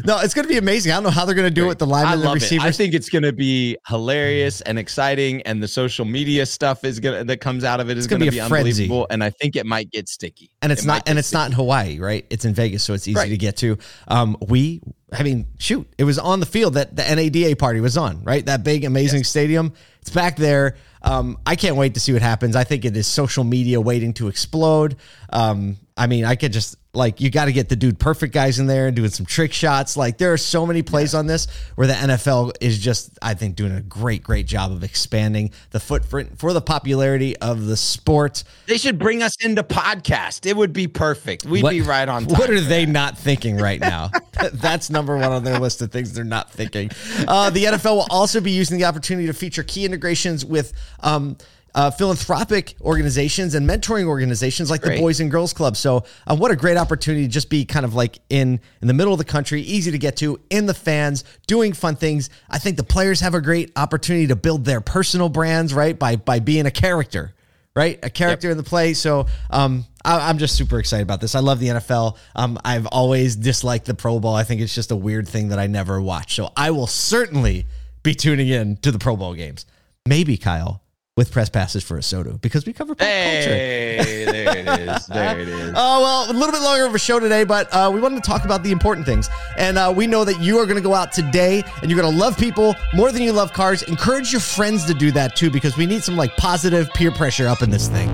No, 0.06 0.20
it's 0.20 0.34
going 0.34 0.44
to 0.48 0.50
be 0.50 0.58
amazing. 0.58 0.92
I 0.92 0.96
don't 0.96 1.04
know 1.04 1.10
how 1.10 1.26
they're 1.26 1.36
going 1.36 1.48
to 1.50 1.54
do 1.54 1.66
it 1.66 1.70
with 1.70 1.80
the 1.80 1.86
linemen 1.88 2.26
and 2.26 2.42
the 2.42 2.56
it. 2.56 2.62
I 2.62 2.72
think 2.72 2.94
it's 2.94 3.10
going 3.10 3.24
to 3.24 3.34
be 3.34 3.78
hilarious 3.88 4.62
and 4.62 4.80
exciting, 4.80 5.42
and 5.44 5.62
the 5.62 5.68
social 5.68 6.06
media 6.06 6.46
stuff 6.46 6.84
is 6.84 7.00
gonna 7.00 7.24
that 7.26 7.38
comes 7.42 7.64
out 7.64 7.80
of 7.80 7.90
it 7.90 7.98
is 7.98 8.08
gonna 8.08 8.26
be 8.26 8.30
be, 8.32 8.38
frenzy. 8.40 8.84
unbelievable. 8.84 9.08
And 9.10 9.24
I 9.24 9.30
think 9.30 9.56
it 9.56 9.66
might 9.66 9.92
get 9.92 10.08
sticky. 10.08 10.50
and 10.62 10.72
it's 10.72 10.84
It 10.84 10.88
not 10.88 11.08
and 11.10 11.20
it's 11.20 11.34
not 11.34 11.48
in 11.48 11.52
Hawaii, 11.54 12.00
right? 12.00 12.26
It's 12.30 12.46
in 12.46 12.54
Vegas, 12.54 12.84
so 12.84 12.94
it's 12.94 13.08
easy 13.08 13.16
Right. 13.18 13.30
to 13.30 13.38
get 13.38 13.58
to. 13.58 13.78
Um, 14.08 14.38
we, 14.48 14.82
I 15.12 15.24
mean, 15.24 15.48
shoot, 15.60 15.88
it 15.98 16.04
was 16.06 16.18
on 16.20 16.40
the 16.40 16.46
field 16.46 16.76
that 16.76 16.96
the 16.96 17.04
NADA 17.04 17.56
party 17.58 17.80
was 17.82 17.98
on, 17.98 18.24
right? 18.24 18.46
That 18.46 18.64
big, 18.64 18.84
amazing 18.86 19.24
stadium. 19.26 19.74
It's 20.02 20.10
back 20.10 20.36
there. 20.38 20.78
Um, 21.04 21.38
I 21.46 21.56
can't 21.56 21.76
wait 21.76 21.96
to 21.96 22.00
see 22.00 22.14
what 22.14 22.22
happens. 22.22 22.56
I 22.56 22.64
think 22.64 22.86
it 22.86 22.96
is 22.96 23.08
social 23.08 23.44
media 23.44 23.82
waiting 23.82 24.14
to 24.16 24.28
explode. 24.28 24.96
Um, 25.32 25.78
I 26.02 26.08
mean, 26.08 26.26
I 26.26 26.36
could 26.36 26.52
just 26.52 26.78
like 26.96 27.22
you 27.22 27.30
got 27.30 27.46
to 27.46 27.54
get 27.54 27.70
the 27.70 27.76
dude 27.76 28.00
perfect 28.00 28.34
guys 28.34 28.58
in 28.58 28.66
there 28.66 28.88
and 28.88 28.96
doing 28.96 29.12
some 29.12 29.24
trick 29.24 29.54
shots. 29.54 29.96
Like 29.96 30.18
there 30.18 30.34
are 30.34 30.38
so 30.38 30.66
many 30.66 30.82
plays 30.82 31.14
on 31.14 31.28
this 31.28 31.46
where 31.76 31.86
the 31.86 31.94
NFL 31.94 32.54
is 32.60 32.80
just, 32.80 33.20
I 33.22 33.36
think, 33.36 33.56
doing 33.56 33.72
a 33.72 33.82
great, 33.82 34.24
great 34.24 34.48
job 34.48 34.72
of 34.72 34.84
expanding 34.84 35.52
the 35.70 35.80
footprint 35.80 36.40
for 36.40 36.54
the 36.54 36.62
popularity 36.62 37.38
of 37.38 37.68
the 37.68 37.78
sport. 37.78 38.44
They 38.66 38.80
should 38.80 38.98
bring 38.98 39.22
us 39.22 39.36
into 39.46 39.62
podcast. 39.62 40.48
It 40.48 40.58
would 40.58 40.74
be 40.74 40.88
perfect. 40.88 41.46
We'd 41.46 41.62
What- 41.62 41.70
be 41.70 41.82
right 41.82 42.10
on. 42.10 42.26
What 42.26 42.50
are 42.50 42.60
they 42.60 42.88
not 42.88 43.16
thinking 43.16 43.58
right 43.58 43.80
now? 43.80 44.10
That's 44.54 44.90
number 44.90 45.16
one 45.18 45.32
on 45.32 45.44
their 45.44 45.60
list 45.60 45.84
of 45.84 45.92
things 45.92 46.14
they're 46.14 46.24
not 46.24 46.50
thinking. 46.50 46.90
Uh, 47.28 47.52
the 47.52 47.66
NFL 47.66 47.96
will 47.98 48.08
also 48.10 48.42
be 48.42 48.50
using 48.50 48.80
the 48.80 48.86
opportunity 48.86 49.28
to 49.28 49.34
feature 49.34 49.62
key 49.62 49.86
integrations 49.86 50.44
with. 50.44 50.74
Um, 51.02 51.38
uh, 51.76 51.92
philanthropic 51.92 52.76
organizations 52.82 53.56
and 53.56 53.68
mentoring 53.70 54.06
organizations 54.06 54.70
like 54.70 54.82
the 54.82 54.98
Boys 54.98 55.20
and 55.20 55.32
Girls 55.32 55.54
Club. 55.54 55.78
So, 55.78 56.04
uh, 56.28 56.36
what 56.36 56.52
a 56.52 56.56
great 56.56 56.78
opportunity 56.78 57.26
to 57.26 57.32
just 57.32 57.50
be 57.50 57.66
kind 57.66 57.86
of 57.86 57.94
like 57.94 58.20
in 58.30 58.60
in 58.82 58.88
the 58.88 58.94
middle 58.94 59.14
of 59.14 59.20
the 59.20 59.26
country, 59.26 59.62
easy 59.62 59.92
to 59.92 59.98
get 59.98 60.18
to, 60.18 60.40
in 60.50 60.66
the 60.66 60.74
fans, 60.74 61.24
doing 61.48 61.74
fun 61.74 61.96
things. 61.96 62.30
I 62.50 62.58
think 62.58 62.78
the 62.78 62.84
players 62.84 63.20
have 63.22 63.34
a 63.34 63.42
great 63.42 63.72
opportunity 63.76 64.28
to 64.28 64.36
build 64.36 64.66
their 64.66 64.82
personal 64.82 65.30
brands, 65.30 65.74
right? 65.74 65.98
By 65.98 66.16
by 66.16 66.40
being 66.40 66.66
a 66.66 66.72
character 66.72 67.34
right? 67.76 68.00
A 68.04 68.10
character 68.10 68.50
in 68.50 68.58
the 68.58 68.64
play. 68.64 68.94
So 68.94 69.28
um, 69.50 69.86
I, 70.04 70.30
I'm 70.30 70.38
just 70.38 70.56
super 70.56 70.80
excited 70.80 71.04
about 71.04 71.22
this. 71.22 71.36
I 71.36 71.40
love 71.40 71.60
the 71.60 71.68
NFL. 71.68 72.18
Um, 72.36 72.60
I've 72.66 72.86
always 72.88 73.36
disliked 73.36 73.86
the 73.86 73.94
Pro 73.94 74.20
Bowl. 74.20 74.36
I 74.36 74.44
think 74.44 74.62
it's 74.62 74.76
just 74.76 74.92
a 74.92 74.96
weird 74.96 75.28
thing 75.28 75.50
that 75.50 75.60
I 75.60 75.68
never 75.68 76.02
watch. 76.02 76.36
So 76.36 76.52
I 76.56 76.72
will 76.72 76.88
certainly 76.88 77.66
be 78.04 78.14
tuning 78.14 78.48
in 78.48 78.78
to 78.78 78.92
the 78.92 79.00
Pro 79.00 79.16
Bowl 79.16 79.34
games. 79.34 79.66
maybe 80.06 80.38
Kyle 80.38 80.82
with 81.22 81.32
press 81.32 81.50
passes 81.50 81.84
for 81.84 82.00
ASOTU 82.00 82.42
because 82.42 82.66
we 82.66 82.74
cover 82.74 82.96
pop 82.96 83.06
culture. 83.08 83.14
Hey, 83.14 84.26
there 84.26 84.58
it 84.58 84.90
is. 84.90 85.06
There 85.06 85.40
it 85.40 85.48
is. 85.48 85.74
Oh, 85.76 86.02
well, 86.02 86.32
a 86.32 86.34
little 86.34 86.52
bit 86.52 86.64
longer 86.64 86.84
of 86.84 86.96
a 86.96 87.00
show 87.00 87.20
today, 87.20 87.44
but 87.44 87.72
uh, 87.72 87.92
we 87.94 88.00
wanted 88.02 88.24
to 88.24 88.28
talk 88.28 88.44
about 88.44 88.64
the 88.64 88.72
important 88.72 89.06
things. 89.06 89.30
And 89.56 89.78
uh, 89.78 89.94
we 89.96 90.08
know 90.08 90.26
that 90.26 90.42
you 90.42 90.58
are 90.58 90.66
going 90.66 90.78
to 90.78 90.82
go 90.82 90.96
out 90.96 91.12
today 91.12 91.62
and 91.84 91.92
you're 91.92 92.02
going 92.02 92.12
to 92.12 92.20
love 92.20 92.40
people 92.40 92.74
more 92.96 93.12
than 93.12 93.22
you 93.22 93.34
love 93.34 93.54
cars. 93.54 93.84
Encourage 93.84 94.32
your 94.32 94.42
friends 94.42 94.84
to 94.86 94.96
do 94.96 95.12
that 95.12 95.36
too 95.36 95.52
because 95.52 95.78
we 95.78 95.86
need 95.86 96.04
some 96.04 96.18
like 96.18 96.36
positive 96.38 96.90
peer 96.96 97.12
pressure 97.12 97.48
up 97.48 97.62
in 97.62 97.70
this 97.70 97.88
thing. 97.88 98.10